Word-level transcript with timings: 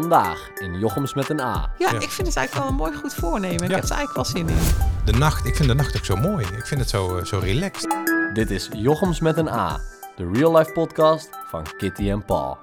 Vandaag 0.00 0.50
in 0.60 0.78
Jochems 0.78 1.14
met 1.14 1.28
een 1.30 1.40
A. 1.40 1.70
Ja, 1.78 1.90
Ja. 1.92 2.00
ik 2.00 2.10
vind 2.10 2.26
het 2.28 2.36
eigenlijk 2.36 2.52
wel 2.54 2.68
een 2.68 2.74
mooi 2.74 2.94
goed 2.94 3.14
voornemen. 3.14 3.62
Ik 3.64 3.70
heb 3.70 3.84
er 3.84 3.90
eigenlijk 3.90 4.14
wel 4.14 4.24
zin 4.24 4.48
in. 4.48 4.56
De 5.04 5.12
nacht, 5.12 5.46
ik 5.46 5.56
vind 5.56 5.68
de 5.68 5.74
nacht 5.74 5.96
ook 5.96 6.04
zo 6.04 6.16
mooi. 6.16 6.46
Ik 6.46 6.66
vind 6.66 6.80
het 6.80 6.90
zo, 6.90 7.16
eh, 7.18 7.24
zo 7.24 7.38
relaxed. 7.38 7.96
Dit 8.32 8.50
is 8.50 8.68
Jochems 8.72 9.20
met 9.20 9.36
een 9.36 9.48
A, 9.48 9.80
de 10.16 10.30
real 10.32 10.56
life 10.56 10.72
podcast 10.72 11.28
van 11.50 11.62
Kitty 11.76 12.10
en 12.10 12.24
Paul. 12.24 12.58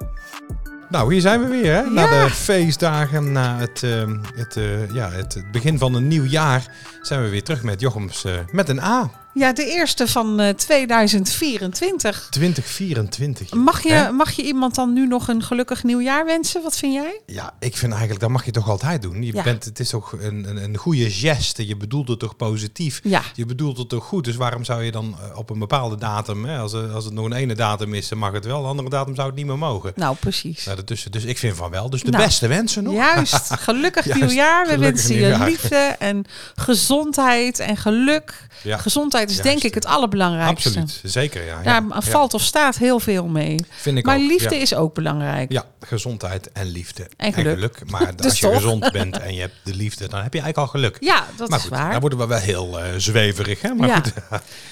Nou, 0.89 1.12
hier 1.13 1.21
zijn 1.21 1.41
we 1.41 1.48
weer, 1.48 1.75
hè? 1.75 1.81
Na 1.89 2.07
de 2.23 2.30
feestdagen, 2.30 3.32
na 3.32 3.57
het, 3.57 3.84
ehm, 3.84 4.18
het, 4.36 4.57
eh, 4.57 4.93
ja, 4.93 5.09
het 5.09 5.43
begin 5.52 5.77
van 5.77 5.93
een 5.95 6.07
nieuw 6.07 6.23
jaar, 6.23 6.66
zijn 7.02 7.21
we 7.23 7.29
weer 7.29 7.43
terug 7.43 7.63
met 7.63 7.79
Jochems 7.79 8.23
eh, 8.25 8.34
met 8.52 8.70
een 8.70 8.82
A. 8.82 9.09
Ja, 9.34 9.54
de 9.54 9.66
eerste 9.66 10.07
van 10.07 10.39
eh, 10.39 10.50
2024. 10.54 12.27
2024. 12.30 13.54
Mag 13.54 13.84
je, 13.84 13.91
Hè? 13.93 14.11
mag 14.11 14.31
je 14.31 14.43
iemand 14.43 14.75
dan 14.75 14.93
nu 14.93 15.07
nog 15.07 15.27
een 15.27 15.43
gelukkig 15.43 15.84
nieuwjaar 15.84 16.25
wensen? 16.25 16.61
Wat 16.61 16.77
vind 16.77 16.93
jij? 16.93 17.21
Ja, 17.25 17.54
ik 17.59 17.77
vind 17.77 17.91
eigenlijk, 17.91 18.21
dat 18.21 18.30
mag 18.30 18.45
je 18.45 18.52
toch 18.52 18.70
altijd 18.70 19.02
doen. 19.02 19.23
Je 19.23 19.34
Ja. 19.34 19.44
bent, 19.44 19.66
het 19.66 19.80
is 19.80 19.90
toch 19.90 20.12
een, 20.12 20.49
een, 20.49 20.63
een 20.63 20.77
goede 20.77 21.12
geste. 21.12 21.67
Je 21.67 21.77
bedoelt 21.77 22.07
het 22.07 22.20
toch 22.20 22.35
positief. 22.35 22.99
Ja. 23.04 23.21
Je 23.35 23.45
bedoelt 23.45 23.77
het 23.77 23.90
toch 23.90 24.04
goed. 24.05 24.23
Dus 24.23 24.35
waarom 24.35 24.63
zou 24.63 24.84
je 24.84 24.91
dan 24.91 25.16
eh, 25.32 25.38
op 25.38 25.49
een 25.49 25.59
bepaalde 25.59 25.98
datum, 25.98 26.45
hè, 26.45 26.57
als, 26.57 26.73
als 26.73 27.05
het 27.05 27.13
nog 27.13 27.26
een 27.26 27.34
ene 27.34 27.55
datum 27.55 27.93
is, 27.93 28.07
dan 28.07 28.18
mag 28.18 28.32
het 28.32 28.45
wel. 28.45 28.62
De 28.62 28.68
andere 28.68 28.90
datum 28.90 29.16
zou 29.16 29.27
het 29.27 29.35
niet 29.38 29.45
meer 29.45 29.57
mogen. 29.57 29.91
Nou, 29.95 30.16
precies. 30.20 30.63
Nou, 30.66 30.76
daartussen. 30.77 31.12
Dus 31.12 31.23
ik 31.23 31.38
vind 31.38 31.55
van 31.57 31.70
wel. 31.71 31.90
Dus 31.90 32.02
de 32.04 32.12
Nou, 32.12 32.23
beste 32.23 32.48
wensen 32.48 32.84
nog. 32.84 32.93
Juist, 32.93 33.54
gelukkig 33.70 34.05
Juist, 34.05 34.21
nieuwjaar. 34.21 34.66
We 34.66 34.71
gelukkig 34.73 35.07
wensen 35.07 35.16
je 35.16 35.43
liefde 35.45 35.95
en 35.99 36.26
gezondheid 36.55 37.59
en 37.59 37.77
geluk. 37.77 38.48
Ja, 38.63 38.77
Gezondheid 38.77 39.20
is 39.30 39.35
Juist. 39.35 39.49
denk 39.49 39.63
ik 39.63 39.73
het 39.73 39.85
allerbelangrijkste. 39.85 40.67
absoluut. 40.70 41.02
Zeker, 41.03 41.45
ja. 41.45 41.62
Daar 41.63 41.84
ja. 41.89 42.02
valt 42.02 42.34
of 42.34 42.41
staat 42.41 42.77
heel 42.77 42.99
veel 42.99 43.27
mee. 43.27 43.66
Vind 43.70 43.98
ik 43.98 44.05
Maar 44.05 44.16
ook, 44.17 44.21
liefde 44.27 44.57
is 44.57 44.73
ook 44.75 44.93
belangrijk. 44.93 45.52
Ja, 45.52 45.66
gezondheid 45.79 46.52
en 46.52 46.67
liefde. 46.67 47.07
En 47.17 47.34
geluk. 47.34 47.81
Maar 47.89 48.15
Dus 48.15 48.26
als 48.26 48.39
je 48.39 48.45
toch? 48.45 48.55
gezond 48.55 48.91
bent 48.91 49.20
en 49.20 49.34
je 49.34 49.40
hebt 49.41 49.55
de 49.63 49.76
liefde, 49.76 50.07
dan 50.07 50.21
heb 50.21 50.34
je 50.34 50.41
eigenlijk 50.41 50.57
al 50.73 50.79
geluk. 50.79 50.98
Ja, 50.99 51.26
dat 51.35 51.49
maar 51.49 51.57
is 51.57 51.65
goed, 51.65 51.77
waar. 51.77 51.91
dan 51.91 51.99
worden 51.99 52.20
we 52.20 52.27
wel 52.27 52.37
heel 52.40 52.79
eh, 52.79 52.85
zweverig, 52.98 53.62
hè? 53.62 53.73
Maar 53.73 53.87
Ja. 53.87 53.96
goed. 53.96 54.13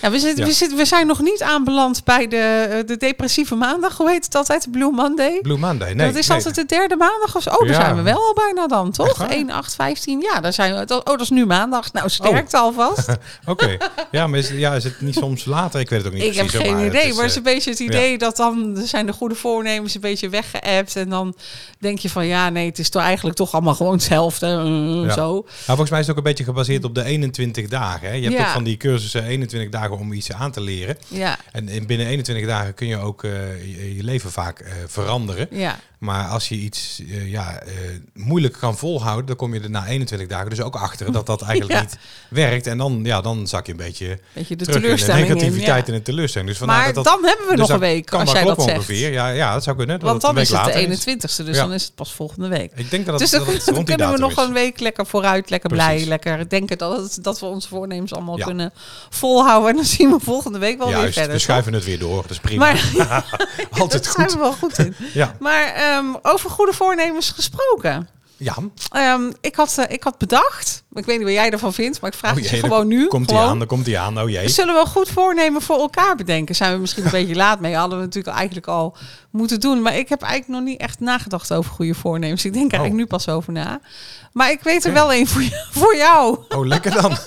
Ja, 0.01 0.11
we, 0.11 0.19
zitten. 0.19 0.45
We, 0.45 0.51
zitten, 0.51 0.77
we 0.77 0.85
zijn 0.85 1.07
nog 1.07 1.21
niet 1.21 1.41
aanbeland 1.43 2.03
bij 2.03 2.27
de, 2.27 2.67
eh, 2.69 2.87
de 2.87 2.97
depressieve 2.97 3.55
maandag. 3.55 3.97
Hoe 3.97 4.09
heet 4.09 4.25
het 4.25 4.35
altijd? 4.35 4.71
Blue 4.71 4.91
Monday? 4.91 5.39
Blue 5.41 5.57
Monday, 5.57 5.93
nee. 5.93 6.07
dat 6.07 6.15
is 6.15 6.27
nee. 6.27 6.37
altijd 6.37 6.55
de 6.55 6.65
derde 6.65 6.95
maandag 6.95 7.35
of 7.35 7.43
zo. 7.43 7.49
Oh, 7.49 7.65
daar 7.65 7.75
zijn 7.75 7.95
we 7.95 8.01
wel 8.01 8.17
al 8.17 8.33
bijna 8.33 8.67
dan, 8.67 8.91
toch? 8.91 9.17
waar? 9.17 9.29
1, 9.29 9.49
8, 9.49 9.75
15. 9.75 10.21
Ja, 10.21 10.39
daar 10.39 10.53
zijn 10.53 10.73
we. 10.73 10.93
Oh, 10.95 11.03
dat 11.03 11.21
is 11.21 11.29
nu 11.29 11.45
maandag. 11.45 11.93
Nou, 11.93 12.09
sterkte 12.09 12.57
alvast. 12.57 13.07
Oké. 13.45 13.77
Ja, 14.11 14.27
maar 14.27 14.38
is, 14.39 14.49
ja, 14.49 14.75
is 14.75 14.83
het 14.83 15.01
niet 15.01 15.15
soms 15.15 15.45
later? 15.45 15.79
Ik 15.79 15.89
weet 15.89 15.99
het 16.03 16.07
ook 16.07 16.13
niet 16.13 16.23
Ik 16.23 16.35
heb 16.35 16.47
precies. 16.47 16.67
geen 16.69 16.85
idee, 16.85 17.07
is, 17.07 17.13
maar 17.15 17.23
het 17.23 17.31
is 17.31 17.31
eh, 17.31 17.35
een 17.45 17.53
beetje 17.53 17.69
het 17.69 17.79
idee 17.79 18.17
dat 18.17 18.35
dan 18.37 18.77
zijn 18.85 19.05
de 19.05 19.13
goede 19.13 19.35
voornemens 19.35 19.95
een 19.95 20.01
beetje 20.01 20.29
weggeëpt. 20.29 20.95
En 20.95 21.09
dan 21.09 21.35
denk 21.79 21.99
je 21.99 22.09
van 22.09 22.25
ja, 22.25 22.49
nee, 22.49 22.65
het 22.65 22.79
is 22.79 22.89
toch 22.89 23.01
eigenlijk 23.01 23.35
toch 23.37 23.53
allemaal 23.53 23.75
gewoon 23.75 23.93
hetzelfde. 23.93 24.45
eh, 24.47 25.07
Ja. 25.07 25.13
Zo. 25.13 25.31
Nou, 25.31 25.45
volgens 25.65 25.89
mij 25.89 25.99
is 25.99 26.07
het 26.07 26.15
ook 26.15 26.21
een 26.23 26.29
beetje 26.29 26.43
gebaseerd 26.43 26.83
op 26.83 26.95
de 26.95 27.03
21 27.03 27.67
dagen. 27.67 28.07
Hè? 28.07 28.13
Je 28.13 28.23
hebt 28.23 28.35
Ja. 28.35 28.45
ook 28.45 28.53
van 28.53 28.63
die 28.63 28.77
cursussen 28.77 29.23
21 29.23 29.69
dagen 29.71 29.97
om 29.97 30.13
iets 30.13 30.31
aan 30.31 30.51
te 30.51 30.61
leren. 30.61 30.97
Ja, 31.07 31.37
En 31.51 31.69
in 31.69 31.85
binnen 31.85 32.07
21 32.07 32.45
dagen 32.47 32.73
kun 32.73 32.87
je 32.87 32.97
ook 32.97 33.23
eh, 33.23 33.31
je, 33.77 33.95
je 33.95 34.03
leven 34.03 34.31
vaak 34.31 34.59
eh, 34.59 34.71
veranderen. 34.87 35.47
ja. 35.51 35.79
Maar 35.99 36.27
als 36.27 36.49
je 36.49 36.55
iets 36.55 37.01
eh, 37.09 37.31
ja, 37.31 37.59
eh, 37.61 37.71
moeilijk 38.13 38.53
kan 38.53 38.77
volhouden, 38.77 39.25
dan 39.25 39.35
kom 39.35 39.53
je 39.53 39.59
er 39.59 39.69
na 39.69 39.85
21 39.87 40.27
dagen 40.27 40.49
dus 40.49 40.61
ook 40.61 40.75
achter 40.75 41.11
dat 41.11 41.25
dat 41.25 41.41
eigenlijk 41.49 41.81
niet 41.81 41.97
werkt. 42.29 42.67
En 42.67 42.77
dan, 42.77 42.99
ja, 43.03 43.21
dan 43.21 43.47
zak 43.47 43.65
je 43.65 43.71
een 43.71 43.77
beetje 43.77 44.19
Beetje 44.33 44.55
de 44.55 44.63
terug 44.63 44.75
in 44.75 44.81
de 44.81 44.87
teleurstelling 44.87 45.27
in. 45.27 45.33
negativiteit 45.33 45.87
ja. 45.87 45.93
en 45.93 45.99
de 45.99 46.05
teleurstelling. 46.05 46.49
Dus 46.49 46.59
Maar 46.59 46.85
dat 46.85 46.95
dat, 46.95 47.03
dan 47.03 47.25
hebben 47.25 47.47
we 47.47 47.55
dus 47.55 47.59
nog 47.59 47.69
een 47.69 47.79
week, 47.79 48.13
als 48.13 48.31
jij 48.31 48.43
dat 48.43 48.61
zegt. 48.61 48.77
ongeveer. 48.77 49.11
Ja, 49.11 49.27
ja, 49.27 49.53
dat 49.53 49.63
zou 49.63 49.77
kunnen. 49.77 49.99
Want 49.99 50.21
dan 50.21 50.37
is 50.37 50.49
het 50.49 50.63
de 50.65 50.65
later 50.65 50.89
is. 50.89 51.05
21ste, 51.07 51.45
dus 51.45 51.57
dan 51.57 51.73
is 51.73 51.83
het 51.83 51.95
pas 51.95 52.13
volgende 52.13 52.47
week. 52.47 52.71
Ik 52.75 52.89
denk 52.89 53.05
dat 53.05 53.19
het, 53.19 53.31
Dus 53.31 53.39
dan, 53.45 53.53
dat 53.55 53.75
dan 53.75 53.83
kunnen 53.85 54.11
we 54.11 54.17
nog 54.17 54.37
een 54.37 54.53
week 54.53 54.79
lekker 54.79 55.05
vooruit, 55.05 55.49
lekker 55.49 55.69
blij, 55.69 56.05
lekker 56.05 56.49
denken 56.49 56.77
dat, 56.77 56.97
het, 57.01 57.23
dat 57.23 57.39
we 57.39 57.45
onze 57.45 57.67
voornemens 57.67 58.13
allemaal 58.13 58.37
kunnen 58.37 58.73
volhouden. 59.09 59.69
En 59.69 59.75
dan 59.75 59.85
zien 59.85 60.09
we 60.09 60.17
volgende 60.19 60.59
week 60.59 60.77
wel 60.77 60.87
weer 60.87 61.13
verder. 61.13 61.31
we 61.31 61.39
schuiven 61.39 61.73
het 61.73 61.85
weer 61.85 61.99
door. 61.99 62.21
Dat 62.21 62.31
is 62.31 62.39
prima. 62.39 62.65
Maar 62.65 63.25
Altijd 63.79 64.03
daar 64.03 64.13
zijn 64.13 64.29
goed. 64.29 64.33
we 64.33 64.39
wel 64.39 64.53
goed 64.53 64.77
in. 64.77 64.95
Maar 65.39 65.73
ehm, 65.73 66.05
over 66.21 66.49
goede 66.49 66.73
voornemens 66.73 67.29
gesproken. 67.29 68.09
Ja. 68.39 68.55
Ehm, 68.91 69.31
ik, 69.41 69.55
had, 69.55 69.77
eh, 69.77 69.93
ik 69.93 70.03
had 70.03 70.17
bedacht, 70.17 70.83
ik 70.93 71.05
weet 71.05 71.17
niet 71.17 71.25
wat 71.25 71.35
jij 71.35 71.49
ervan 71.49 71.73
vindt, 71.73 72.01
maar 72.01 72.11
ik 72.11 72.17
vraag 72.17 72.31
Oh 72.31 72.37
het 72.37 72.49
je 72.49 72.59
gewoon 72.59 72.87
nu. 72.87 73.07
Komt 73.07 73.29
hij 73.29 73.39
aan, 73.39 73.57
dan 73.57 73.67
komt 73.67 73.85
hij 73.85 73.97
aan. 73.97 74.21
Oh 74.21 74.29
jee. 74.29 74.49
Zullen 74.49 74.73
we 74.73 74.79
een 74.79 74.87
goed 74.87 75.09
voornemen 75.09 75.61
voor 75.61 75.79
elkaar 75.79 76.15
bedenken? 76.15 76.55
Zijn 76.55 76.73
we 76.73 76.79
misschien 76.79 77.05
een 77.05 77.11
beetje 77.21 77.35
laat 77.35 77.59
mee? 77.59 77.75
Hadden 77.75 77.97
we 77.97 78.05
natuurlijk 78.05 78.35
eigenlijk 78.35 78.67
al 78.67 78.97
moeten 79.31 79.59
doen. 79.59 79.81
Maar 79.81 79.97
ik 79.97 80.09
heb 80.09 80.21
eigenlijk 80.21 80.59
nog 80.59 80.69
niet 80.69 80.79
echt 80.81 80.99
nagedacht 80.99 81.53
over 81.53 81.71
goede 81.71 81.93
voornemens. 81.93 82.45
Ik 82.45 82.53
denk 82.53 82.71
er 82.71 82.79
eigenlijk 82.79 83.09
Oh. 83.11 83.11
nu 83.11 83.17
pas 83.17 83.35
over 83.35 83.53
na. 83.53 83.79
Maar 84.33 84.51
ik 84.51 84.59
weet 84.63 84.85
er 84.85 84.93
wel 84.93 85.13
een 85.13 85.27
voor, 85.27 85.41
voor 85.71 85.95
jou. 85.95 86.37
Oh, 86.49 86.65
lekker 86.65 87.01
dan. 87.01 87.17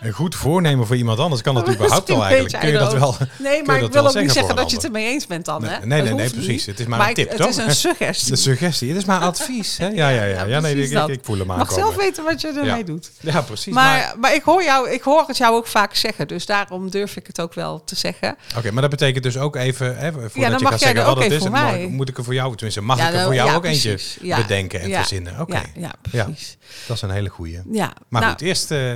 Een 0.00 0.12
goed 0.12 0.34
voornemen 0.34 0.86
voor 0.86 0.96
iemand 0.96 1.18
anders 1.18 1.42
kan 1.42 1.54
dat 1.54 1.68
überhaupt 1.68 2.08
wel 2.08 2.24
eigenlijk. 2.24 2.52
een 2.54 2.60
Kun 2.60 2.68
je 2.70 2.78
dat 2.78 2.92
wel? 2.92 3.16
Nee, 3.38 3.62
maar 3.62 3.82
ik 3.82 3.92
wil 3.92 4.06
ook 4.08 4.14
niet 4.14 4.32
zeggen 4.32 4.56
dat 4.56 4.70
je 4.70 4.76
een 4.76 4.82
het 4.82 4.92
ermee 4.94 5.12
eens 5.12 5.26
bent 5.26 5.44
dan. 5.44 5.60
Nee, 5.62 5.70
hè? 5.70 5.86
nee, 5.86 6.02
nee, 6.02 6.12
nee, 6.14 6.30
precies. 6.30 6.66
Het 6.66 6.80
is 6.80 6.86
maar 6.86 7.00
een 7.00 7.08
ik- 7.08 7.14
tip, 7.14 7.28
Het 7.28 7.36
toch? 7.38 7.48
is 7.48 7.56
een 7.56 7.74
suggestie. 7.74 8.30
De 8.30 8.36
suggestie. 8.36 8.88
Het 8.88 8.96
is 8.96 9.04
maar 9.04 9.20
advies. 9.30 9.76
Hè? 9.78 9.86
Ja, 9.88 10.08
ja, 10.08 10.24
ja. 10.24 10.44
ja, 10.44 10.60
nee, 10.60 10.74
ik, 10.82 10.90
ik, 10.90 11.06
ik 11.08 11.20
voel 11.22 11.38
hem 11.38 11.46
mag 11.46 11.72
zelf 11.72 11.96
weten 11.96 12.24
wat 12.24 12.40
je 12.40 12.48
ermee 12.48 12.64
Ja. 12.64 12.82
doet. 12.82 13.10
Ja, 13.20 13.40
precies. 13.40 13.74
Maar, 13.74 13.98
Maar, 13.98 14.14
maar, 14.20 14.34
ik, 14.34 14.42
hoor 14.42 14.62
jou, 14.62 14.90
ik 14.90 15.02
hoor 15.02 15.24
het 15.26 15.36
jou 15.36 15.54
ook 15.56 15.66
vaak 15.66 15.94
zeggen. 15.94 16.28
Dus 16.28 16.46
daarom 16.46 16.90
durf 16.90 17.16
ik 17.16 17.26
het 17.26 17.40
ook 17.40 17.54
wel 17.54 17.84
te 17.84 17.96
zeggen. 17.96 18.36
Oké, 18.56 18.70
maar 18.70 18.82
dat 18.82 18.90
betekent 18.90 19.24
dus 19.24 19.36
ook 19.38 19.56
even, 19.56 19.98
hè, 19.98 20.12
voordat 20.12 20.32
dan 20.34 20.42
je 20.42 20.48
mag 20.50 20.70
gaat 20.70 20.80
jij 20.80 20.92
zeggen 20.92 21.14
wat 21.14 21.22
het 21.22 21.32
is, 21.32 21.42
voor 21.50 21.60
mij. 21.60 21.86
moet 21.86 22.08
ik 22.08 22.18
er 22.18 22.24
voor 22.24 22.34
jou, 22.34 22.50
tenminste, 22.54 22.80
mag 22.80 22.98
Ja, 22.98 23.08
ik 23.08 23.14
er 23.14 23.24
voor 23.24 23.34
jou 23.34 23.48
ja, 23.48 23.54
ook 23.54 23.64
eentje 23.64 23.90
precies. 23.94 24.18
Bedenken 24.36 24.80
en 24.80 24.90
verzinnen? 24.92 25.40
Oké, 25.40 25.62
Ja, 25.74 25.92
ja, 26.10 26.24
precies. 26.26 26.56
dat 26.86 26.96
is 26.96 27.02
een 27.02 27.10
hele 27.10 27.28
goeie. 27.28 27.60
Ja, 27.70 27.92
Maar 28.08 28.20
nou, 28.20 28.32
goed, 28.32 28.40
eerst 28.42 28.70
eh, 28.70 28.92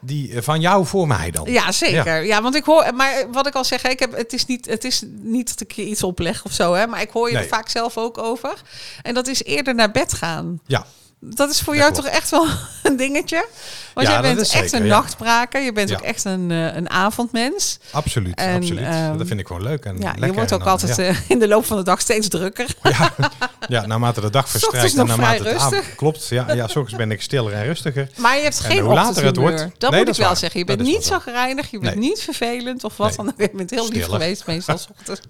die 0.00 0.32
eh, 0.34 0.42
van 0.42 0.60
jou 0.60 0.86
voor 0.86 1.06
mij 1.06 1.30
dan. 1.30 1.50
Ja, 1.52 1.72
zeker. 1.72 2.24
Ja. 2.24 2.42
want 2.42 2.54
ik 2.54 2.64
hoor, 2.64 2.94
maar 2.94 3.24
wat 3.32 3.46
ik 3.46 3.54
al 3.54 3.64
zeg, 3.64 3.82
ik 3.84 3.98
heb, 3.98 4.16
het, 4.16 4.32
is 4.32 4.46
niet, 4.46 4.66
het 4.66 4.84
is 4.84 5.02
niet 5.22 5.48
dat 5.48 5.60
ik 5.60 5.72
je 5.72 5.84
iets 5.84 6.02
opleg 6.02 6.44
of 6.44 6.52
zo, 6.52 6.74
hè, 6.74 6.86
maar 6.86 7.00
ik 7.00 7.10
hoor 7.10 7.28
je 7.28 7.34
Nee. 7.34 7.42
er 7.42 7.48
vaak 7.48 7.68
zelf 7.68 7.96
ook 7.96 8.18
over. 8.18 8.52
En 9.02 9.14
dat 9.14 9.26
is 9.28 9.42
eerder 9.44 9.74
naar 9.74 9.90
bed 9.90 10.12
gaan. 10.12 10.60
Ja, 10.66 10.86
Dat 11.20 11.50
is 11.50 11.60
voor 11.60 11.74
Dat 11.74 11.82
jou 11.82 11.92
klopt. 11.94 12.06
toch 12.08 12.16
echt 12.16 12.30
wel 12.30 12.46
een 12.92 12.96
dingetje? 12.96 13.46
Want 13.94 14.06
Ja, 14.06 14.12
jij 14.12 14.22
dat 14.22 14.34
bent 14.34 14.46
is 14.46 14.52
echt 14.52 14.62
zeker, 14.70 14.80
een 14.80 14.86
ja. 14.86 14.96
nachtbraker. 14.96 15.60
Je 15.62 15.72
bent 15.72 15.88
Ja. 15.88 15.96
ook 15.96 16.02
echt 16.02 16.24
een, 16.24 16.50
eh, 16.50 16.74
een 16.76 16.90
avondmens. 16.90 17.78
absoluut. 17.90 18.34
En, 18.34 18.56
absoluut. 18.56 18.84
ehm, 18.84 19.16
dat 19.18 19.26
vind 19.26 19.40
ik 19.40 19.46
gewoon 19.46 19.62
leuk. 19.62 19.84
En 19.84 19.96
Ja, 19.98 20.02
lekker. 20.10 20.26
je 20.26 20.32
wordt 20.32 20.52
ook 20.52 20.58
dan, 20.62 20.68
altijd 20.68 20.98
eh, 20.98 21.16
in 21.28 21.38
de 21.38 21.48
loop 21.48 21.64
van 21.66 21.76
de 21.76 21.82
dag 21.82 22.00
steeds 22.00 22.28
drukker. 22.28 22.66
Ja, 22.92 23.10
ja, 23.68 23.86
naarmate 23.86 24.20
de 24.20 24.30
dag 24.30 24.48
verstrijkt 24.48 24.96
en 24.96 25.06
naarmate 25.06 25.42
het 25.48 25.56
avond... 25.58 25.94
Klopt, 25.96 26.28
ja, 26.28 26.52
ja, 26.52 26.66
s 26.68 26.76
ochtends 26.76 26.94
ben 26.96 27.10
ik 27.10 27.22
stiller 27.22 27.52
en 27.52 27.64
rustiger. 27.64 28.08
Maar 28.16 28.36
je 28.36 28.42
hebt 28.42 28.58
En 28.58 28.64
geen 28.64 28.80
hoe 28.80 28.94
later 28.94 29.24
het 29.24 29.36
wordt- 29.36 29.58
Dat 29.78 29.90
Nee, 29.90 29.98
moet 29.98 30.06
dat 30.06 30.14
ik 30.14 30.20
wel 30.20 30.26
waar. 30.30 30.36
zeggen. 30.36 30.60
Je 30.60 30.66
bent 30.66 30.80
niet 30.82 31.04
zo 31.04 31.18
gereinigd, 31.18 31.70
je 31.70 31.78
bent 31.78 31.94
Nee. 31.94 32.08
niet 32.08 32.20
vervelend 32.22 32.84
of 32.84 32.96
wat 32.96 33.06
Nee. 33.08 33.16
dan 33.16 33.28
ook. 33.28 33.40
Je 33.40 33.50
bent 33.56 33.70
heel 33.70 33.88
lief 33.88 34.04
geweest, 34.06 34.46
meestal 34.46 34.78
ochtends. 34.98 35.20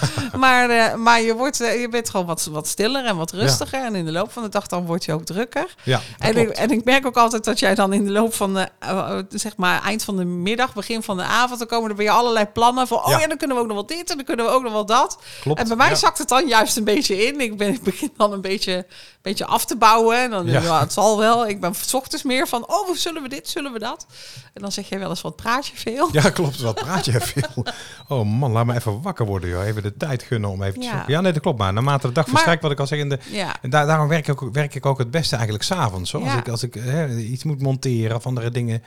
maar 0.36 0.70
eh, 0.70 0.94
maar 0.94 1.20
je, 1.20 1.34
wordt, 1.34 1.56
je 1.56 1.86
bent 1.90 2.10
gewoon 2.10 2.26
wat, 2.26 2.48
wat 2.50 2.66
stiller 2.68 3.04
en 3.06 3.16
wat 3.16 3.32
rustiger. 3.32 3.84
En 3.84 3.94
in 3.94 4.04
de 4.04 4.12
loop 4.12 4.32
van 4.32 4.42
de 4.42 4.48
dag 4.48 4.66
dan 4.66 4.86
word 4.86 5.04
je 5.04 5.12
ook 5.12 5.24
drukker. 5.24 5.66
Ja, 5.82 6.00
En 6.18 6.36
ik, 6.36 6.48
en 6.48 6.70
ik 6.70 6.84
merk 6.84 7.06
ook 7.06 7.16
altijd 7.16 7.44
dat 7.44 7.58
jij 7.58 7.74
dan 7.74 7.92
in 7.92 8.09
de 8.12 8.18
loop 8.20 8.34
van 8.34 8.54
de, 8.54 8.68
eh, 8.78 8.90
eh, 8.90 9.18
zeg 9.28 9.56
maar, 9.56 9.82
eind 9.82 10.04
van 10.04 10.16
de 10.16 10.24
middag, 10.24 10.74
begin 10.74 11.02
van 11.02 11.16
de 11.16 11.22
avond, 11.22 11.58
dan 11.58 11.68
komen 11.68 11.90
er 11.90 11.96
weer 11.96 12.10
allerlei 12.10 12.46
plannen 12.46 12.86
van, 12.86 12.98
oh 12.98 13.08
Ja. 13.10 13.18
ja, 13.18 13.26
dan 13.26 13.36
kunnen 13.36 13.56
we 13.56 13.62
ook 13.62 13.68
nog 13.68 13.76
wel 13.76 13.86
dit 13.86 14.10
en 14.10 14.16
dan 14.16 14.24
kunnen 14.24 14.46
we 14.46 14.52
ook 14.52 14.62
nog 14.62 14.72
wel 14.72 14.86
dat. 14.86 15.18
Klopt, 15.40 15.58
En 15.60 15.68
bij 15.68 15.76
mij 15.76 15.88
ja. 15.88 15.94
zakt 15.94 16.18
het 16.18 16.28
dan 16.28 16.48
juist 16.48 16.76
een 16.76 16.84
beetje 16.84 17.26
in. 17.26 17.40
Ik, 17.40 17.56
ben, 17.56 17.68
ik 17.74 17.82
begin 17.82 18.10
dan 18.16 18.32
een 18.32 18.40
beetje, 18.40 18.86
beetje 19.22 19.46
af 19.46 19.64
te 19.64 19.76
bouwen. 19.76 20.18
En 20.22 20.30
dan, 20.30 20.46
Ja. 20.46 20.60
ja. 20.62 20.80
het 20.80 20.92
zal 20.92 21.18
wel. 21.18 21.48
Ik 21.48 21.60
ben 21.60 21.74
's 21.74 21.94
ochtends 21.94 22.24
meer 22.24 22.48
van, 22.48 22.68
oh, 22.68 22.94
zullen 22.96 23.22
we 23.22 23.28
dit, 23.28 23.48
zullen 23.48 23.72
we 23.72 23.78
dat? 23.78 24.06
En 24.54 24.62
dan 24.62 24.72
zeg 24.72 24.88
jij 24.88 24.98
wel 24.98 25.08
eens, 25.10 25.20
wat 25.20 25.36
praat 25.36 25.66
je 25.66 25.76
veel? 25.76 26.08
Ja, 26.12 26.30
klopt. 26.30 26.60
Wat 26.60 26.74
praat 26.74 27.04
je 27.04 27.20
veel. 27.20 27.64
Oh 28.08 28.38
man, 28.38 28.52
laat 28.52 28.66
me 28.66 28.74
even 28.74 29.02
wakker 29.02 29.26
worden, 29.26 29.48
joh. 29.50 29.66
Even 29.66 29.82
de 29.82 29.96
tijd 29.96 30.22
gunnen 30.22 30.50
om 30.50 30.62
even 30.62 30.80
te 30.80 30.86
Ja. 30.86 31.04
Ja, 31.06 31.20
nee, 31.20 31.32
dat 31.32 31.42
klopt. 31.42 31.58
Maar 31.58 31.72
naarmate 31.72 32.06
de 32.06 32.12
dag 32.12 32.28
verstrijkt, 32.28 32.62
wat 32.62 32.70
ik 32.70 32.80
al 32.80 32.86
zeg, 32.86 32.98
in 32.98 33.08
de, 33.08 33.18
Ja. 33.30 33.54
en 33.62 33.70
daar, 33.70 33.86
daarom 33.86 34.08
werk 34.08 34.28
ik, 34.28 34.42
ook, 34.42 34.52
werk 34.54 34.74
ik 34.74 34.86
ook 34.86 34.98
het 34.98 35.10
beste 35.10 35.34
eigenlijk 35.34 35.64
s'avonds. 35.64 36.14
Als 36.14 36.34
ik, 36.34 36.48
als 36.48 36.62
ik 36.62 36.74
hè, 36.74 37.16
iets 37.16 37.44
moet 37.44 37.62
monteren 37.62 37.99
of 38.08 38.26
andere 38.26 38.50
dingen 38.50 38.82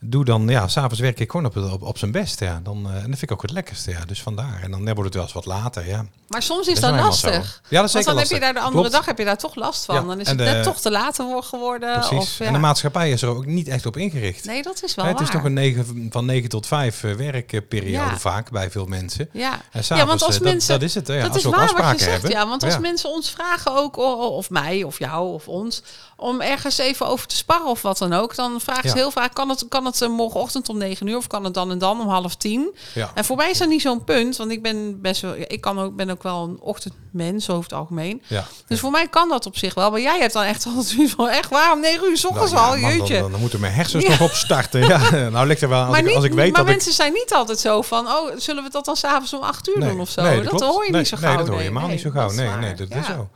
doe, 0.00 0.24
dan 0.24 0.48
ja, 0.48 0.68
s'avonds 0.68 1.00
werk 1.00 1.20
ik 1.20 1.30
gewoon 1.30 1.46
op, 1.46 1.56
op, 1.56 1.82
op 1.82 1.98
zijn 1.98 2.10
best. 2.12 2.40
Ja. 2.40 2.60
Dan, 2.62 2.86
eh, 2.86 2.90
en 2.94 3.10
dat 3.10 3.18
vind 3.18 3.22
ik 3.22 3.32
ook 3.32 3.42
het 3.42 3.50
lekkerste. 3.50 3.90
Ja. 3.90 4.04
Dus 4.06 4.22
vandaar. 4.22 4.60
En 4.62 4.70
dan 4.70 4.84
wordt 4.84 5.00
het 5.04 5.14
wel 5.14 5.22
eens 5.22 5.32
wat 5.32 5.46
later. 5.46 5.86
Ja. 5.88 6.04
Maar 6.28 6.42
soms 6.42 6.66
is 6.66 6.80
Dat 6.80 6.94
lastig. 6.94 7.60
Ja, 7.68 7.80
dat 7.80 7.88
is 7.88 7.92
Want 7.92 8.04
dan 8.06 8.18
heb 8.18 8.26
je 8.28 8.40
daar 8.40 8.52
de 8.52 8.58
andere 8.60 8.78
Klopt. 8.80 8.92
dag 8.96 9.06
heb 9.06 9.18
je 9.18 9.24
daar 9.24 9.38
toch 9.38 9.54
last 9.54 9.84
van. 9.84 9.94
Ja, 9.94 10.00
Dan 10.02 10.20
is 10.20 10.28
het 10.28 10.38
de- 10.38 10.44
net 10.44 10.62
toch 10.62 10.80
te 10.80 10.90
laat 10.90 11.16
wo- 11.16 11.40
geworden. 11.40 11.92
Precies. 11.92 12.18
Of, 12.18 12.38
ja. 12.38 12.44
En 12.46 12.52
de 12.52 12.58
maatschappij 12.58 13.10
is 13.10 13.22
er 13.22 13.28
ook 13.28 13.46
niet 13.46 13.68
echt 13.68 13.86
op 13.86 13.96
ingericht. 13.96 14.44
Nee, 14.44 14.62
dat 14.62 14.82
is 14.82 14.94
wel 14.94 15.04
Hè, 15.04 15.10
het 15.10 15.20
is 15.20 15.26
waar. 15.26 15.36
toch 15.36 15.44
een 15.46 15.52
negen, 15.52 16.08
van 16.10 16.24
9 16.24 16.48
tot 16.48 16.66
5 16.66 17.04
eh, 17.04 17.12
werkperiode 17.14 17.90
Ja. 18.10 18.18
vaak 18.18 18.50
bij 18.50 18.70
veel 18.70 18.86
mensen. 18.86 19.28
Ja. 19.32 19.52
En 19.72 19.82
ja, 19.88 20.06
want 20.06 20.22
als 20.22 20.34
eh, 20.34 20.40
dat- 20.42 20.52
mensen... 20.52 20.72
dat, 20.72 20.82
is 20.88 20.94
het. 20.94 21.06
Ja, 21.06 21.14
dat 21.20 21.28
als 21.28 21.36
is 21.36 21.44
waar 21.44 21.74
wat 21.76 21.90
je 21.98 21.98
zegt, 21.98 22.10
hebben. 22.10 22.30
ja. 22.30 22.46
Want 22.48 22.62
als 22.64 22.78
mensen 22.78 23.10
ons 23.10 23.30
vragen 23.30 23.72
ook, 23.76 23.96
of 23.96 24.50
mij, 24.50 24.82
of 24.82 24.98
jou, 24.98 25.32
of 25.32 25.48
ons, 25.48 25.82
om 26.16 26.40
ergens 26.40 26.78
even 26.78 27.06
over 27.06 27.26
te 27.26 27.36
sparren 27.36 27.66
of 27.70 27.82
wat 27.82 27.98
dan 27.98 28.12
ook, 28.12 28.34
dan 28.34 28.60
vragen 28.60 28.90
ze 28.90 28.96
heel 28.96 29.10
vaak, 29.10 29.34
kan 29.34 29.48
het, 29.48 29.64
kan 29.68 29.84
het 29.94 30.02
eh, 30.02 30.08
morgenochtend 30.08 30.68
om 30.68 30.78
9 30.78 31.06
uur 31.06 31.16
of 31.16 31.26
kan 31.26 31.44
het 31.44 31.54
dan 31.54 31.70
en 31.70 31.78
dan 31.78 32.00
om 32.00 32.08
half 32.08 32.36
tien? 32.36 32.74
Ja. 32.94 33.10
En 33.14 33.24
voor 33.24 33.36
mij 33.36 33.50
is 33.50 33.58
dat 33.58 33.68
niet 33.68 33.80
zo'n 33.80 34.04
punt, 34.04 34.36
want 34.36 34.50
ik 34.50 34.62
ben 34.62 35.00
best 35.00 35.20
wel, 35.20 35.34
ik 35.36 35.60
kan 35.60 35.78
ook, 35.78 35.96
ben 35.96 36.10
ook 36.10 36.22
wel 36.22 36.42
een 36.42 36.60
ochtendmens 36.60 37.50
over 37.50 37.62
het 37.62 37.72
algemeen. 37.72 38.22
Ja. 38.26 38.46
Dus 38.66 38.80
voor 38.80 38.90
mij 38.90 39.08
kan 39.08 39.28
dat 39.28 39.46
op 39.46 39.56
zich 39.56 39.74
wel. 39.74 39.90
Maar 39.90 40.00
jij 40.00 40.18
hebt 40.18 40.32
dan 40.32 40.42
echt 40.42 40.66
al 40.66 40.82
zoiets 40.92 41.12
van, 41.12 41.28
echt 41.28 41.50
waar, 41.50 41.72
om 41.72 41.80
9 41.80 42.10
uur 42.10 42.16
s 42.16 42.24
ochtends 42.24 42.52
Nou 42.52 42.64
ja, 42.64 42.74
al, 42.74 42.80
man, 42.80 42.90
dan, 42.90 42.98
jeetje. 42.98 43.20
dan, 43.20 43.30
dan 43.30 43.40
moeten 43.40 43.60
mijn 43.60 43.72
hersens 43.72 44.04
nog 44.04 44.20
opstarten. 44.20 44.86
Ja, 44.86 45.10
nou 45.28 45.46
ligt 45.46 45.62
er 45.62 45.68
wel. 45.68 45.80
Als, 45.80 45.90
maar 45.90 45.98
ik, 45.98 46.06
niet, 46.06 46.14
als 46.14 46.24
ik 46.24 46.32
weet 46.32 46.52
maar 46.52 46.64
dat 46.64 46.70
mensen 46.70 46.92
zijn 46.92 47.12
niet 47.12 47.32
altijd 47.32 47.58
zo 47.58 47.82
van, 47.82 48.06
oh, 48.06 48.30
zullen 48.36 48.62
we 48.62 48.70
dat 48.70 48.84
dan 48.84 48.96
s'avonds 48.96 49.32
om 49.32 49.42
8 49.42 49.68
uur 49.68 49.80
doen 49.80 50.00
of 50.00 50.10
zo? 50.10 50.22
nee, 50.22 50.42
dat 50.42 50.60
hoor 50.60 50.84
je 50.84 50.90
nee, 50.90 51.00
niet 51.00 51.08
zo 51.08 51.16
nee, 51.16 51.24
gauw. 51.24 51.36
dat 51.36 51.46
hoor 51.46 51.56
je 51.56 51.62
helemaal 51.62 51.88
niet 51.88 52.00
zo 52.00 52.10
gauw. 52.10 52.30
Nee, 52.30 52.48
nee, 52.48 52.74
dat 52.74 52.90
is 52.90 53.06
zo. 53.06 53.28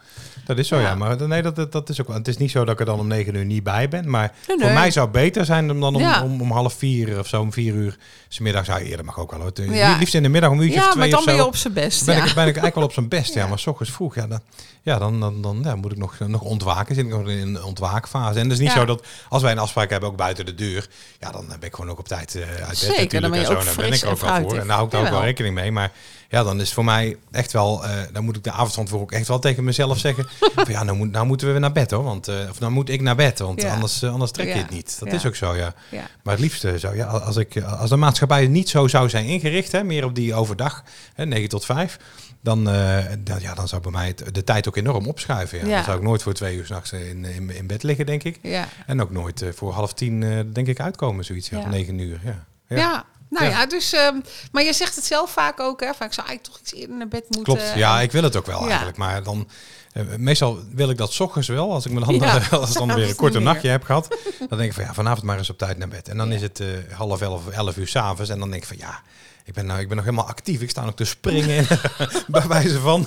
Dat 0.44 0.58
is 0.58 0.68
zo, 0.68 0.76
ja. 0.76 0.82
Ja. 0.82 0.94
Maar 0.94 1.28
nee, 1.28 1.42
dat, 1.42 1.72
dat, 1.72 1.88
is 1.88 2.00
ook 2.00 2.06
wel. 2.06 2.16
Het 2.16 2.28
is 2.28 2.36
niet 2.36 2.50
zo 2.50 2.64
dat 2.64 2.74
ik 2.74 2.80
er 2.80 2.86
dan 2.86 2.98
om 2.98 3.06
negen 3.06 3.34
uur 3.34 3.44
niet 3.44 3.62
bij 3.62 3.88
ben. 3.88 4.10
Maar 4.10 4.32
Nee, 4.48 4.58
voor 4.58 4.70
mij 4.70 4.90
zou 4.90 5.04
het 5.06 5.14
beter 5.14 5.44
zijn 5.44 5.66
dan 5.66 5.82
om, 5.94 5.98
Ja. 5.98 6.22
om, 6.22 6.40
om 6.40 6.50
half 6.52 6.74
vier 6.74 7.18
of 7.18 7.26
zo, 7.28 7.40
om 7.40 7.52
vier 7.52 7.74
uur. 7.74 7.96
S 8.28 8.38
middags, 8.38 8.66
ja, 8.66 8.78
eerder 8.78 9.04
mag 9.04 9.18
ook 9.18 9.30
wel. 9.30 9.40
hoor. 9.40 9.74
Ja. 9.74 9.96
Liefst 9.98 10.14
in 10.14 10.22
de 10.22 10.28
middag 10.28 10.50
om 10.50 10.58
een 10.58 10.64
uurtje 10.64 10.78
of 10.78 10.84
Ja, 10.84 10.90
twee 10.92 11.00
maar 11.02 11.10
dan 11.10 11.18
of 11.18 11.24
ben 11.24 11.34
je 11.34 11.46
op 11.46 11.56
zijn 11.56 11.72
best. 11.72 12.04
ben, 12.06 12.16
ik, 12.16 12.22
ben 12.22 12.30
ik 12.32 12.36
eigenlijk 12.36 12.74
wel 12.74 12.84
op 12.84 12.92
zijn 12.92 13.08
best, 13.08 13.34
ja. 13.38 13.46
Maar 13.46 13.58
s 13.58 13.66
ochtends 13.66 13.92
vroeg, 13.92 14.14
ja, 14.14 14.26
dan, 14.26 14.40
ja, 14.82 14.98
dan, 14.98 15.20
dan, 15.20 15.42
dan 15.42 15.60
ja, 15.64 15.74
moet 15.76 15.92
ik 15.92 15.98
nog, 15.98 16.18
nog 16.26 16.40
ontwaken. 16.40 16.94
Zit 16.94 17.04
ik 17.04 17.10
nog 17.10 17.28
in 17.28 17.38
een 17.54 17.62
ontwaakfase. 17.62 18.38
En 18.38 18.44
het 18.44 18.52
is 18.52 18.58
niet 18.58 18.70
zo 18.70 18.84
dat 18.84 19.06
als 19.28 19.42
wij 19.42 19.52
een 19.52 19.58
afspraak 19.58 19.90
hebben, 19.90 20.08
ook 20.08 20.16
buiten 20.16 20.46
de 20.46 20.54
deur, 20.54 20.88
ja, 21.20 21.30
dan 21.30 21.46
ben 21.46 21.68
ik 21.68 21.74
gewoon 21.74 21.90
ook 21.90 21.98
op 21.98 22.08
tijd 22.08 22.34
eh, 22.34 22.42
uit 22.42 22.68
bed 22.68 22.78
Zeker, 22.78 22.92
natuurlijk. 22.96 23.20
dan 23.22 23.30
ben 23.30 23.40
je 23.40 23.46
en 23.46 23.62
zo. 23.62 23.70
ook 23.70 23.76
ben 23.76 23.92
ik 23.92 24.04
ook 24.04 24.20
wel 24.20 24.40
voor. 24.50 24.58
En 24.58 24.66
daar 24.66 24.76
hou 24.76 24.84
ik 24.86 24.92
daar 24.92 25.02
ook 25.02 25.08
wel 25.10 25.22
rekening 25.22 25.54
mee. 25.54 25.72
Maar 25.72 25.92
ja, 26.32 26.42
dan 26.42 26.56
is 26.56 26.64
het 26.64 26.72
voor 26.74 26.84
mij 26.84 27.16
echt 27.30 27.52
wel, 27.52 27.84
eh, 27.86 27.90
dan 28.12 28.24
moet 28.24 28.36
ik 28.36 28.44
de 28.44 28.50
avond 28.52 28.74
van 28.74 28.84
tevoren 28.84 29.04
ook 29.04 29.12
echt 29.12 29.28
wel 29.28 29.38
tegen 29.38 29.64
mezelf 29.64 29.98
zeggen, 29.98 30.26
van, 30.54 30.64
ja, 30.68 30.82
nou, 30.82 30.96
moet, 30.96 31.10
nou 31.10 31.26
moeten 31.26 31.46
we 31.46 31.52
weer 31.52 31.60
naar 31.62 31.72
bed 31.72 31.90
hoor. 31.90 32.02
Want, 32.04 32.28
eh, 32.28 32.34
of 32.50 32.60
nou 32.60 32.72
moet 32.72 32.88
ik 32.88 33.00
naar 33.00 33.16
bed, 33.16 33.38
want 33.38 33.62
Ja. 33.62 33.72
anders, 33.74 34.02
eh, 34.02 34.12
anders 34.12 34.30
trek 34.30 34.46
je 34.46 34.52
het 34.54 34.70
niet. 34.70 34.96
Dat 34.98 35.12
is 35.12 35.26
ook 35.26 35.34
zo, 35.34 35.54
ja. 35.56 35.74
Maar 36.22 36.34
het 36.34 36.42
liefste 36.42 36.78
zou 36.78 36.96
ja, 36.96 37.06
als, 37.06 37.36
ik, 37.36 37.60
als 37.62 37.90
de 37.90 37.96
maatschappij 37.96 38.46
niet 38.46 38.68
zo 38.68 38.88
zou 38.88 39.08
zijn 39.08 39.24
ingericht, 39.26 39.72
hè, 39.72 39.84
meer 39.84 40.04
op 40.04 40.14
die 40.14 40.34
overdag, 40.34 40.82
hè, 41.14 41.26
9 41.26 41.48
tot 41.48 41.64
5, 41.64 41.96
dan, 42.40 42.64
dan, 42.64 43.40
ja, 43.40 43.54
dan 43.54 43.68
zou 43.68 43.82
bij 43.82 43.90
mij 43.92 44.06
het- 44.06 44.34
de 44.34 44.44
tijd 44.44 44.68
ook 44.68 44.76
enorm 44.76 45.06
opschuiven. 45.06 45.58
Ja. 45.58 45.66
Ja. 45.66 45.74
Dan 45.74 45.84
zou 45.84 45.96
ik 45.96 46.02
nooit 46.02 46.22
voor 46.22 46.32
twee 46.32 46.56
uur 46.56 46.66
s'nachts 46.66 46.92
in, 46.92 47.24
in, 47.24 47.50
in 47.56 47.66
bed 47.66 47.82
liggen, 47.82 48.06
denk 48.06 48.22
ik. 48.22 48.38
Ja. 48.42 48.68
En 48.86 49.02
ook 49.02 49.10
nooit 49.10 49.44
voor 49.54 49.72
half 49.72 49.92
tien, 49.94 50.20
denk 50.52 50.66
ik, 50.66 50.80
uitkomen, 50.80 51.24
zoiets. 51.24 51.48
Ja, 51.48 51.58
Ja. 51.58 51.68
negen 51.68 51.98
uur. 51.98 52.20
Ja. 52.24 52.44
Ja. 52.76 53.04
Nou 53.32 53.44
Ja. 53.44 53.50
ja, 53.50 53.66
dus, 53.66 53.92
ehm, 53.92 54.16
maar 54.52 54.62
je 54.62 54.72
zegt 54.72 54.94
het 54.96 55.04
zelf 55.04 55.30
vaak 55.30 55.60
ook, 55.60 55.80
hè? 55.80 55.86
Van, 55.94 56.06
ik 56.06 56.12
zou 56.12 56.26
eigenlijk 56.26 56.42
toch 56.42 56.58
iets 56.60 56.80
eerder 56.80 56.96
naar 56.96 57.08
bed 57.08 57.22
moeten. 57.28 57.42
Klopt, 57.42 57.72
ja, 57.74 57.96
En- 57.96 58.02
ik 58.02 58.12
wil 58.12 58.22
het 58.22 58.36
ook 58.36 58.46
wel 58.46 58.60
Ja. 58.62 58.66
eigenlijk. 58.68 58.96
Maar 58.96 59.22
dan, 59.22 59.48
eh, 59.92 60.02
meestal 60.16 60.58
wil 60.70 60.90
ik 60.90 60.96
dat 60.96 61.20
ochtends 61.20 61.48
wel. 61.48 61.72
Als 61.72 61.86
ik 61.86 61.92
me 61.92 62.00
dan, 62.04 62.14
Ja. 62.14 62.40
als 62.50 62.70
ik 62.70 62.76
dan 62.78 62.94
weer 62.94 63.08
een 63.08 63.14
korte 63.16 63.38
nachtje 63.40 63.68
heb 63.68 63.84
gehad, 63.84 64.08
dan 64.48 64.58
denk 64.58 64.70
ik 64.70 64.72
van 64.72 64.84
ja, 64.84 64.94
vanavond 64.94 65.22
maar 65.22 65.38
eens 65.38 65.50
op 65.50 65.58
tijd 65.58 65.78
naar 65.78 65.88
bed. 65.88 66.08
En 66.08 66.16
dan 66.16 66.32
is 66.32 66.42
het 66.42 66.60
eh, 66.60 66.66
half 66.92 67.20
elf, 67.20 67.48
elf 67.48 67.76
uur 67.76 67.88
s'avonds. 67.88 68.30
En 68.30 68.38
dan 68.38 68.50
denk 68.50 68.62
ik 68.62 68.68
van 68.68 68.78
ja, 68.78 69.02
ik 69.44 69.54
ben, 69.54 69.66
nou, 69.66 69.80
ik 69.80 69.86
ben 69.88 69.96
nog 69.96 70.04
helemaal 70.04 70.28
actief. 70.28 70.60
Ik 70.60 70.70
sta 70.70 70.84
nog 70.84 70.94
te 70.94 71.04
springen, 71.04 71.66
bij 72.26 72.46
wijze 72.46 72.80
van. 72.80 73.06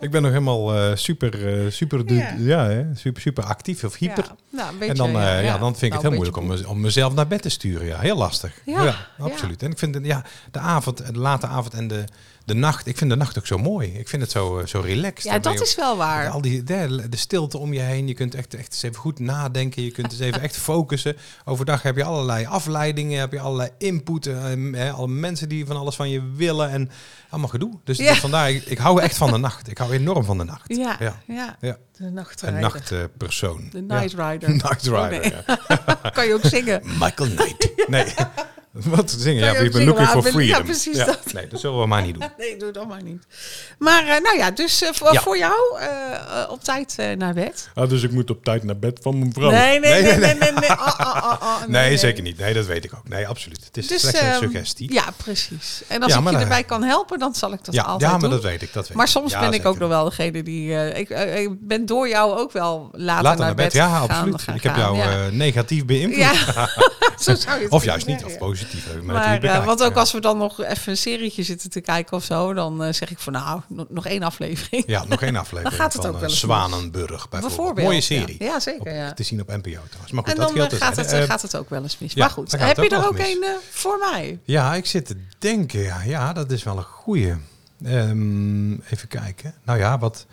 Ik 0.00 0.10
ben 0.10 0.22
nog 0.22 0.30
helemaal 0.30 0.74
eh, 0.74 0.96
super, 0.96 1.64
eh, 1.64 1.70
super, 1.70 2.12
Ja. 2.12 2.34
ja. 2.38 2.66
hè, 2.66 2.84
super, 2.94 3.22
super 3.22 3.44
actief 3.44 3.84
of 3.84 3.96
hyper. 3.96 4.24
Ja, 4.24 4.36
nou, 4.50 4.72
een 4.72 4.78
beetje, 4.78 4.92
en 4.92 4.98
dan, 4.98 5.08
eh, 5.08 5.22
ja, 5.22 5.38
ja, 5.38 5.58
dan 5.58 5.76
vind 5.76 5.82
ik 5.82 5.92
Nou, 5.92 5.92
het 5.92 6.02
heel 6.02 6.10
een 6.10 6.32
moeilijk 6.40 6.66
om, 6.66 6.72
om 6.74 6.80
mezelf 6.80 7.14
naar 7.14 7.26
bed 7.26 7.42
te 7.42 7.48
sturen. 7.48 7.86
Ja, 7.86 7.98
heel 7.98 8.16
lastig. 8.16 8.60
Ja, 8.64 8.96
absoluut. 9.18 9.62
En 9.62 9.70
ik 9.70 9.78
vind 9.78 9.98
ja, 10.02 10.24
de 10.50 10.58
avond, 10.58 11.06
de 11.06 11.18
late 11.18 11.46
avond 11.46 11.74
en 11.74 11.88
de, 11.88 12.04
de 12.44 12.54
nacht. 12.54 12.86
Ik 12.86 12.96
vind 12.98 13.10
de 13.10 13.16
nacht 13.16 13.38
ook 13.38 13.46
zo 13.46 13.58
mooi. 13.58 13.88
Ik 13.98 14.08
vind 14.08 14.22
het 14.22 14.30
zo, 14.30 14.58
eh, 14.58 14.66
zo 14.66 14.80
relaxed. 14.80 15.22
Ja, 15.32 15.38
dat 15.38 15.60
is 15.60 15.74
wel 15.76 15.96
waar. 15.96 16.28
al 16.28 16.40
die 16.40 16.62
de, 16.62 17.06
de 17.08 17.16
stilte 17.16 17.58
om 17.58 17.72
je 17.72 17.80
heen. 17.80 18.06
Je 18.06 18.14
kunt 18.14 18.34
echt, 18.34 18.54
echt 18.54 18.66
eens 18.72 18.82
even 18.82 18.96
goed 18.96 19.18
nadenken. 19.18 19.82
Je 19.82 19.90
kunt 19.90 20.12
eens 20.12 20.20
even 20.20 20.40
echt 20.40 20.56
focussen. 20.56 21.16
Overdag 21.44 21.82
heb 21.82 21.96
je 21.96 22.04
allerlei 22.04 22.46
afleidingen. 22.46 23.20
Heb 23.20 23.32
je 23.32 23.40
allerlei 23.40 23.70
input. 23.78 24.26
eh, 24.26 24.34
hè, 24.72 24.90
alle 24.90 25.08
mensen 25.08 25.48
die 25.48 25.66
van 25.66 25.76
alles 25.76 25.94
van 25.96 26.10
je 26.10 26.32
willen. 26.36 26.70
En 26.70 26.90
allemaal 27.30 27.48
gedoe. 27.50 27.78
Dus, 27.84 27.98
Ja. 27.98 28.08
dus 28.08 28.20
vandaar, 28.20 28.50
ik, 28.50 28.64
ik 28.64 28.78
hou 28.78 29.00
echt 29.00 29.16
van 29.16 29.30
de 29.32 29.38
nacht. 29.38 29.70
Ik 29.70 29.78
hou 29.78 29.92
enorm 29.92 30.24
van 30.24 30.38
de 30.38 30.44
nacht. 30.44 30.76
Ja, 30.76 30.96
Ja. 31.00 31.20
ja. 31.26 31.56
Ja. 31.60 31.76
De 31.96 32.04
Een 32.04 32.12
nachtrijder. 32.12 32.60
nachtpersoon. 32.60 33.68
De. 33.70 33.80
Night 33.80 34.12
Rider. 34.14 34.50
Night 34.62 34.82
Rider, 34.82 35.00
Oh, 35.02 35.08
nee. 35.08 35.32
ja. 35.46 36.10
kan 36.14 36.26
je 36.26 36.34
ook 36.34 36.44
zingen. 36.44 36.80
Michael 36.84 37.28
Knight. 37.34 37.72
Nee. 37.86 38.14
Wat 38.94 39.08
te 39.08 39.18
zingen? 39.20 39.42
Kan 39.42 39.52
Ja, 39.52 39.58
je 39.58 39.64
ik 39.66 39.72
ben 39.72 39.84
looking 39.84 40.08
for 40.08 40.22
freedom. 40.22 40.42
ja, 40.42 40.60
precies 40.62 40.96
dat. 40.96 41.32
Nee, 41.32 41.46
dat 41.48 41.60
zullen 41.60 41.80
we 41.80 41.86
maar 41.86 42.02
niet 42.02 42.14
doen. 42.14 42.28
Nee, 42.38 42.56
doe 42.56 42.70
dat 42.72 42.88
maar 42.88 43.02
niet. 43.02 43.26
Maar 43.78 44.02
eh, 44.08 44.20
nou 44.22 44.36
ja, 44.36 44.50
dus 44.50 44.82
eh, 44.82 44.88
voor, 44.92 45.12
Ja. 45.12 45.20
voor 45.20 45.38
jou 45.38 45.78
eh, 45.80 46.50
op 46.50 46.64
tijd 46.64 46.94
eh, 46.98 47.16
naar 47.16 47.34
bed. 47.34 47.68
Ah, 47.74 47.88
dus 47.88 48.02
ik 48.02 48.10
moet 48.10 48.30
op 48.30 48.44
tijd 48.44 48.62
naar 48.64 48.76
bed 48.76 48.98
van 49.02 49.18
mijn 49.18 49.32
vrouw. 49.32 49.50
Nee, 49.50 49.80
nee, 49.80 50.02
nee, 50.02 50.16
nee, 50.16 50.34
nee. 50.34 50.52
nee. 50.52 50.70
Ah, 50.70 51.00
ah, 51.00 51.14
ah, 51.24 51.40
ah, 51.42 51.60
nee, 51.60 51.68
Nee, 51.68 51.88
nee. 51.88 51.96
zeker 51.98 52.22
niet. 52.22 52.38
Nee, 52.38 52.54
dat 52.54 52.66
weet 52.66 52.84
ik 52.84 52.94
ook. 52.94 53.08
Nee, 53.08 53.26
absoluut. 53.28 53.64
Het 53.64 53.76
is 53.76 53.86
Dus, 53.86 54.00
slechts 54.00 54.20
een 54.20 54.26
ehm, 54.26 54.38
suggestie. 54.38 54.92
Ja, 54.92 55.04
precies. 55.16 55.82
En 55.88 56.02
als 56.02 56.12
Ja, 56.12 56.18
ik 56.20 56.30
je 56.30 56.36
erbij 56.36 56.64
kan 56.64 56.82
helpen, 56.82 57.18
dan 57.18 57.34
zal 57.34 57.52
ik 57.52 57.64
dat 57.64 57.74
ja, 57.74 57.82
altijd 57.82 58.00
ja, 58.00 58.10
maar 58.10 58.20
doen. 58.20 58.30
dat 58.30 58.42
weet 58.42 58.62
ik. 58.62 58.72
Dat 58.72 58.88
weet 58.88 58.96
Maar 58.96 59.08
soms 59.08 59.32
Ja, 59.32 59.40
ben 59.40 59.52
ik 59.52 59.66
ook 59.66 59.78
nog 59.78 59.88
wel 59.88 60.04
degene 60.04 60.42
die... 60.42 60.74
eh, 60.76 60.98
ik, 60.98 61.08
ik 61.40 61.48
ben 61.60 61.86
door 61.86 62.08
jou 62.08 62.38
ook 62.38 62.52
wel 62.52 62.88
later, 62.92 63.22
Later 63.24 63.44
naar 63.44 63.54
bed, 63.54 63.72
ja, 63.72 63.88
gaan- 63.88 64.08
absoluut. 64.08 64.42
gaan 64.42 64.54
ik 64.54 64.62
heb 64.62 64.76
jou 64.76 64.96
ja. 64.96 65.28
negatief 65.30 65.84
beïnvloed. 65.84 66.16
Ja, 66.18 66.32
zo 67.18 67.34
zou 67.34 67.56
je 67.56 67.62
het 67.64 67.72
Of 67.72 67.84
juist 67.84 68.06
niet, 68.06 68.24
of 68.24 68.32
ja. 68.32 68.38
Positief. 68.64 69.02
Maar, 69.02 69.42
eh, 69.42 69.64
want 69.64 69.82
ook 69.82 69.94
ja. 69.94 70.00
als 70.00 70.12
we 70.12 70.20
dan 70.20 70.38
nog 70.38 70.62
even 70.62 70.90
een 70.90 70.96
serietje 70.96 71.42
zitten 71.42 71.70
te 71.70 71.80
kijken 71.80 72.16
of 72.16 72.24
zo, 72.24 72.54
dan 72.54 72.84
eh, 72.84 72.92
zeg 72.92 73.10
ik 73.10 73.18
van 73.18 73.32
nou, 73.32 73.60
nog, 73.88 74.06
één 74.06 74.22
aflevering. 74.22 74.84
Ja, 74.86 75.04
nog 75.04 75.22
één 75.22 75.36
aflevering 75.36 75.74
gaat 75.76 75.92
het 75.92 76.02
van 76.02 76.10
ook 76.10 76.14
eh, 76.14 76.20
wel 76.20 76.30
eens 76.30 76.40
Zwanenburg 76.40 77.28
bijvoorbeeld. 77.28 77.40
Bijvoorbeeld, 77.40 77.86
Mooie 77.86 78.00
serie. 78.00 78.36
Ja, 78.38 78.60
zeker, 78.60 79.08
Op-. 79.08 79.16
Te 79.16 79.22
zien 79.22 79.40
op 79.40 79.48
NPO 79.48 79.60
trouwens. 79.62 80.12
Maar 80.12 80.24
goed, 80.24 80.32
en 80.32 80.38
dat 80.38 80.54
dan 80.54 80.70
gaat, 80.70 80.96
het, 80.96 81.14
gaat 81.14 81.42
het 81.42 81.56
ook 81.56 81.70
wel 81.70 81.82
eens 81.82 81.98
mis. 81.98 82.12
ja, 82.12 82.20
maar 82.20 82.30
goed, 82.30 82.50
dan 82.50 82.60
gaat 82.60 82.68
heb 82.68 82.76
het 82.76 82.90
je 82.90 82.96
ook 82.96 83.02
er 83.02 83.08
wel 83.08 83.18
ook 83.18 83.26
eens 83.26 83.38
mis. 83.38 83.48
een 83.48 83.54
eh, 83.54 83.60
voor 83.70 83.98
mij? 83.98 84.38
Ja, 84.44 84.74
ik 84.74 84.86
zit 84.86 85.06
te 85.06 85.16
denken. 85.38 85.80
Ja, 85.80 86.02
ja 86.02 86.32
dat 86.32 86.50
is 86.50 86.62
wel 86.62 86.76
een 86.76 86.82
goeie. 86.82 87.34
Ehm, 87.84 88.72
even 88.72 89.08
kijken. 89.08 89.54
Nou 89.64 89.78
ja, 89.78 89.98
wat, 89.98 90.26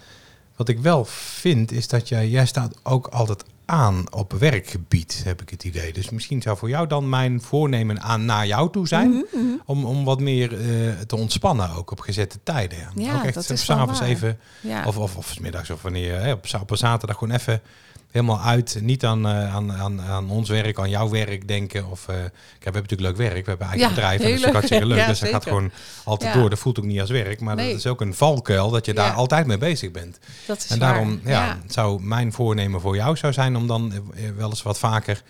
wat 0.56 0.70
ik 0.70 0.80
wel 0.80 1.06
vind 1.06 1.72
is 1.72 1.88
dat 1.88 2.08
jij, 2.08 2.30
jij 2.30 2.46
staat 2.46 2.76
ook 2.84 3.08
altijd 3.08 3.44
aan 3.72 4.14
op 4.14 4.34
werkgebied, 4.34 5.22
heb 5.26 5.42
ik 5.42 5.50
het 5.50 5.64
idee. 5.64 5.94
Dus 5.94 6.10
misschien 6.10 6.42
zou 6.42 6.58
voor 6.58 6.70
jou 6.70 6.88
dan 6.88 7.10
mijn 7.10 7.42
voornemen 7.42 8.02
aan 8.02 8.26
naar 8.26 8.48
jou 8.48 8.72
toe 8.72 8.88
zijn. 8.88 9.10
Mhm, 9.10 9.42
Om, 9.66 9.86
om 9.86 10.04
wat 10.06 10.20
meer 10.20 10.54
eh, 10.54 11.00
te 11.08 11.16
ontspannen 11.16 11.70
ook 11.76 11.92
op 11.92 12.00
gezette 12.00 12.40
tijden. 12.44 12.78
Ja, 12.78 12.90
Ja, 12.96 13.16
ook 13.16 13.24
echt 13.24 13.60
s'avonds 13.60 14.00
even, 14.00 14.40
Ja. 14.62 14.86
of, 14.86 14.98
of, 14.98 15.16
of 15.16 15.28
's 15.28 15.40
middags 15.40 15.70
of 15.70 15.82
wanneer, 15.82 16.20
hè, 16.22 16.32
op, 16.32 16.46
op 16.62 16.72
een 16.72 16.78
zaterdag 16.78 17.18
gewoon 17.18 17.34
even 17.36 17.62
helemaal 18.12 18.42
uit. 18.42 18.78
Niet 18.82 19.06
aan, 19.06 19.26
eh, 19.28 19.56
aan, 19.56 19.72
aan, 19.74 20.02
aan 20.02 20.30
ons 20.30 20.50
werk, 20.50 20.80
aan 20.80 20.90
jouw 20.90 21.10
werk 21.10 21.48
denken. 21.48 21.90
Of, 21.92 22.08
eh, 22.08 22.16
kijk, 22.16 22.30
we 22.30 22.64
hebben 22.64 22.82
natuurlijk 22.82 23.18
leuk 23.18 23.28
werk, 23.30 23.44
we 23.46 23.50
hebben 23.50 23.68
eigen 23.68 23.88
Ja, 23.88 23.94
bedrijf. 23.96 24.20
En 24.20 24.26
heel 24.26 24.30
dat 24.30 24.38
is 24.40 24.44
leuk 24.46 24.54
hartstikke 24.54 24.86
leuk. 24.86 24.98
ja, 24.98 25.08
dus 25.08 25.20
dat 25.20 25.30
gaat 25.30 25.44
gewoon 25.44 25.72
altijd 26.04 26.34
Ja. 26.34 26.40
door. 26.40 26.50
Dat 26.50 26.60
voelt 26.60 26.80
ook 26.80 26.86
niet 26.86 27.00
als 27.02 27.10
werk, 27.10 27.40
maar 27.40 27.56
Nee. 27.56 27.68
dat 27.70 27.78
is 27.78 27.88
ook 27.88 28.02
een 28.02 28.14
valkuil 28.14 28.70
dat 28.70 28.86
je 28.86 28.94
daar 28.94 29.08
Ja. 29.08 29.14
altijd 29.14 29.46
mee 29.46 29.58
bezig 29.58 29.92
bent. 29.92 30.20
dat 30.48 30.58
is 30.58 30.68
En 30.70 30.80
waar. 30.80 30.90
daarom 30.94 31.22
ja, 31.26 31.60
zou 31.68 32.02
mijn 32.04 32.34
voornemen 32.34 32.82
voor 32.82 32.96
jou 32.96 33.18
zou 33.18 33.34
zijn 33.34 33.56
om 33.56 33.68
dan 33.68 33.94
eh, 33.94 34.24
wel 34.38 34.50
eens 34.50 34.64
wat 34.64 34.80
vaker 34.80 35.22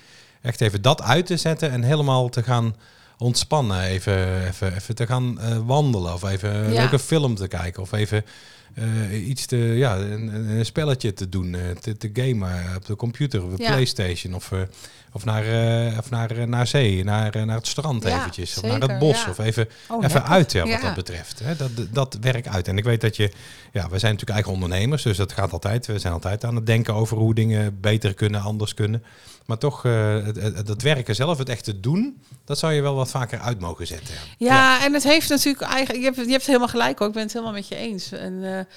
echt 0.41 0.61
even 0.61 0.81
dat 0.81 1.01
uit 1.01 1.25
te 1.25 1.37
zetten 1.37 1.71
en 1.71 1.83
helemaal 1.83 2.29
te 2.29 2.43
gaan 2.43 2.75
ontspannen. 3.17 3.81
Even, 3.81 4.47
even, 4.47 4.75
even 4.75 4.95
te 4.95 5.05
gaan 5.05 5.39
eh, 5.39 5.57
wandelen 5.65 6.13
of 6.13 6.23
even 6.23 6.55
een 6.55 6.73
Ja. 6.73 6.79
leuke 6.79 6.99
film 6.99 7.35
te 7.35 7.47
kijken 7.47 7.81
of 7.81 7.91
even 7.91 8.25
eh, 8.73 9.27
iets 9.27 9.45
te, 9.45 9.57
ja, 9.57 9.97
een, 9.97 10.33
een- 10.35 10.65
spelletje 10.65 11.13
te 11.13 11.29
doen, 11.29 11.55
eh, 11.55 11.69
te, 11.69 11.97
te 11.97 12.09
gamen 12.13 12.75
op 12.75 12.85
de 12.85 12.95
computer 12.95 13.43
of 13.43 13.55
de 13.55 13.63
Ja. 13.63 13.71
Playstation 13.71 14.33
of, 14.33 14.51
eh, 14.51 14.61
of, 15.13 15.25
naar, 15.25 15.43
eh, 15.45 15.97
of 15.97 16.09
naar, 16.09 16.31
eh, 16.31 16.43
naar 16.43 16.67
zee, 16.67 17.03
naar, 17.03 17.35
eh, 17.35 17.43
naar 17.43 17.55
het 17.55 17.67
strand 17.67 18.03
Ja, 18.03 18.19
eventjes 18.19 18.57
of 18.57 18.63
naar 18.63 18.89
het 18.89 18.99
bos 18.99 19.23
ja. 19.23 19.29
of 19.29 19.37
even 19.39 19.69
Oh, 19.89 20.03
even 20.03 20.25
uit, 20.25 20.51
ja, 20.51 20.61
wat 20.61 20.69
Ja. 20.71 20.81
dat 20.81 20.93
betreft. 20.93 21.39
Hè? 21.39 21.55
Dat, 21.55 21.69
dat 21.91 22.17
werk 22.21 22.47
uit. 22.47 22.67
En 22.67 22.77
ik 22.77 22.83
weet 22.83 23.01
dat 23.01 23.15
je, 23.15 23.31
ja, 23.71 23.81
we 23.89 23.99
zijn 23.99 24.11
natuurlijk 24.11 24.29
eigen 24.31 24.51
ondernemers, 24.51 25.03
dus 25.03 25.17
dat 25.17 25.31
gaat 25.31 25.51
altijd. 25.51 25.85
We 25.85 25.99
zijn 25.99 26.13
altijd 26.13 26.43
aan 26.43 26.55
het 26.55 26.65
denken 26.65 26.93
over 26.93 27.17
hoe 27.17 27.33
dingen 27.33 27.79
beter 27.81 28.13
kunnen, 28.13 28.41
anders 28.41 28.73
kunnen. 28.73 29.03
Maar 29.45 29.57
toch, 29.57 29.85
eh, 29.85 30.23
het, 30.23 30.35
het, 30.41 30.67
het 30.67 30.81
werken 30.81 31.15
zelf, 31.15 31.37
het 31.37 31.49
echte 31.49 31.79
doen, 31.79 32.21
dat 32.45 32.57
zou 32.57 32.73
je 32.73 32.81
wel 32.81 32.95
wat 32.95 33.09
vaker 33.09 33.39
uit 33.39 33.59
mogen 33.59 33.87
zetten. 33.87 34.13
Ja. 34.37 34.47
Ja, 34.53 34.83
en 34.85 34.93
het 34.93 35.03
heeft 35.03 35.29
natuurlijk 35.29 35.63
eigenlijk. 35.63 35.99
Je 35.99 36.11
hebt, 36.11 36.25
je 36.25 36.31
hebt 36.31 36.45
helemaal 36.45 36.67
gelijk 36.67 36.99
hoor. 36.99 37.07
Ik 37.07 37.13
ben 37.13 37.23
het 37.23 37.33
helemaal 37.33 37.53
met 37.53 37.67
je 37.67 37.75
eens. 37.75 38.11
En 38.11 38.67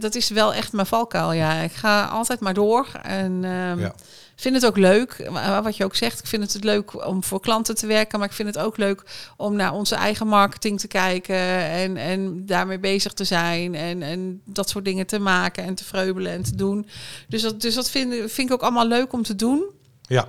dat 0.00 0.14
is 0.14 0.28
wel 0.28 0.54
echt 0.54 0.72
mijn 0.72 0.86
valkuil. 0.86 1.32
Ja, 1.32 1.52
ik 1.54 1.72
ga 1.72 2.04
altijd 2.04 2.40
maar 2.40 2.54
door. 2.54 2.86
En 3.02 3.44
ehm, 3.44 3.78
Ja. 3.80 3.94
Vind 4.36 4.54
het 4.54 4.66
ook 4.66 4.76
leuk. 4.76 5.26
wa- 5.30 5.62
Wat 5.62 5.76
je 5.76 5.84
ook 5.84 5.94
zegt. 5.94 6.18
Ik 6.18 6.26
vind 6.26 6.52
het 6.52 6.64
leuk 6.64 7.06
om 7.06 7.24
voor 7.24 7.40
klanten 7.40 7.74
te 7.74 7.86
werken. 7.86 8.18
Maar 8.18 8.28
ik 8.28 8.34
vind 8.34 8.54
het 8.54 8.58
ook 8.64 8.76
leuk 8.76 9.02
om 9.36 9.56
naar 9.56 9.72
onze 9.72 9.94
eigen 9.94 10.26
marketing 10.26 10.80
te 10.80 10.88
kijken. 10.88 11.36
En, 11.70 11.96
en 11.96 12.46
daarmee 12.46 12.78
bezig 12.78 13.12
te 13.12 13.24
zijn. 13.24 13.74
En, 13.74 14.02
en 14.02 14.40
dat 14.44 14.68
soort 14.68 14.84
dingen 14.84 15.06
te 15.06 15.18
maken 15.18 15.64
en 15.64 15.74
te 15.74 15.84
vreubelen 15.84 16.32
en 16.32 16.42
te 16.42 16.54
doen. 16.54 16.88
Dus 17.28 17.42
dat, 17.42 17.60
dus 17.60 17.74
dat 17.74 17.90
vind, 17.90 18.12
ik 18.36 18.52
ook 18.52 18.62
allemaal 18.62 18.86
leuk 18.86 19.12
om 19.12 19.22
te 19.22 19.36
doen. 19.36 19.64
Ja. 20.02 20.26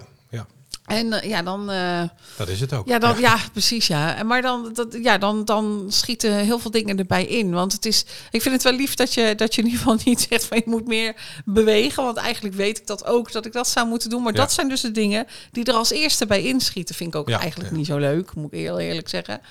En 0.87 1.13
eh, 1.13 1.29
ja, 1.29 1.41
dan... 1.43 1.69
eh, 1.71 2.01
Dat 2.37 2.47
is 2.47 2.59
het 2.59 2.73
ook. 2.73 2.87
Ja, 2.87 2.99
dan, 2.99 3.19
ja. 3.19 3.37
precies, 3.51 3.87
ja. 3.87 4.15
En 4.15 4.27
Maar 4.27 4.41
dan, 4.41 4.69
dat, 4.73 4.97
ja, 5.01 5.17
dan, 5.17 5.45
dan 5.45 5.85
schieten 5.89 6.33
heel 6.33 6.59
veel 6.59 6.71
dingen 6.71 6.97
erbij 6.97 7.25
in. 7.25 7.51
Want 7.51 7.71
het 7.73 7.85
is, 7.85 8.05
ik 8.31 8.41
vind 8.41 8.53
het 8.53 8.63
wel 8.63 8.73
lief 8.73 8.93
dat 8.95 9.13
je, 9.13 9.33
dat 9.35 9.55
je 9.55 9.61
in 9.61 9.67
ieder 9.67 9.81
geval 9.83 9.99
niet 10.05 10.27
zegt 10.29 10.45
van 10.45 10.57
je 10.57 10.69
moet 10.69 10.87
meer 10.87 11.15
bewegen. 11.45 12.03
Want 12.03 12.17
eigenlijk 12.17 12.55
weet 12.55 12.77
ik 12.77 12.87
dat 12.87 13.05
ook, 13.05 13.31
dat 13.31 13.45
ik 13.45 13.53
dat 13.53 13.67
zou 13.67 13.87
moeten 13.87 14.09
doen. 14.09 14.23
Maar 14.23 14.33
Ja. 14.33 14.39
dat 14.39 14.51
zijn 14.51 14.69
dus 14.69 14.81
de 14.81 14.91
dingen 14.91 15.27
die 15.51 15.63
er 15.65 15.73
als 15.73 15.89
eerste 15.91 16.25
bij 16.25 16.41
inschieten. 16.43 16.95
Vind 16.95 17.13
ik 17.13 17.19
ook 17.19 17.29
Ja, 17.29 17.39
eigenlijk 17.39 17.71
niet 17.71 17.85
zo 17.85 17.97
leuk, 17.97 18.35
moet 18.35 18.53
ik 18.53 18.59
heel 18.59 18.79
eerlijk 18.79 19.09
zeggen. 19.09 19.41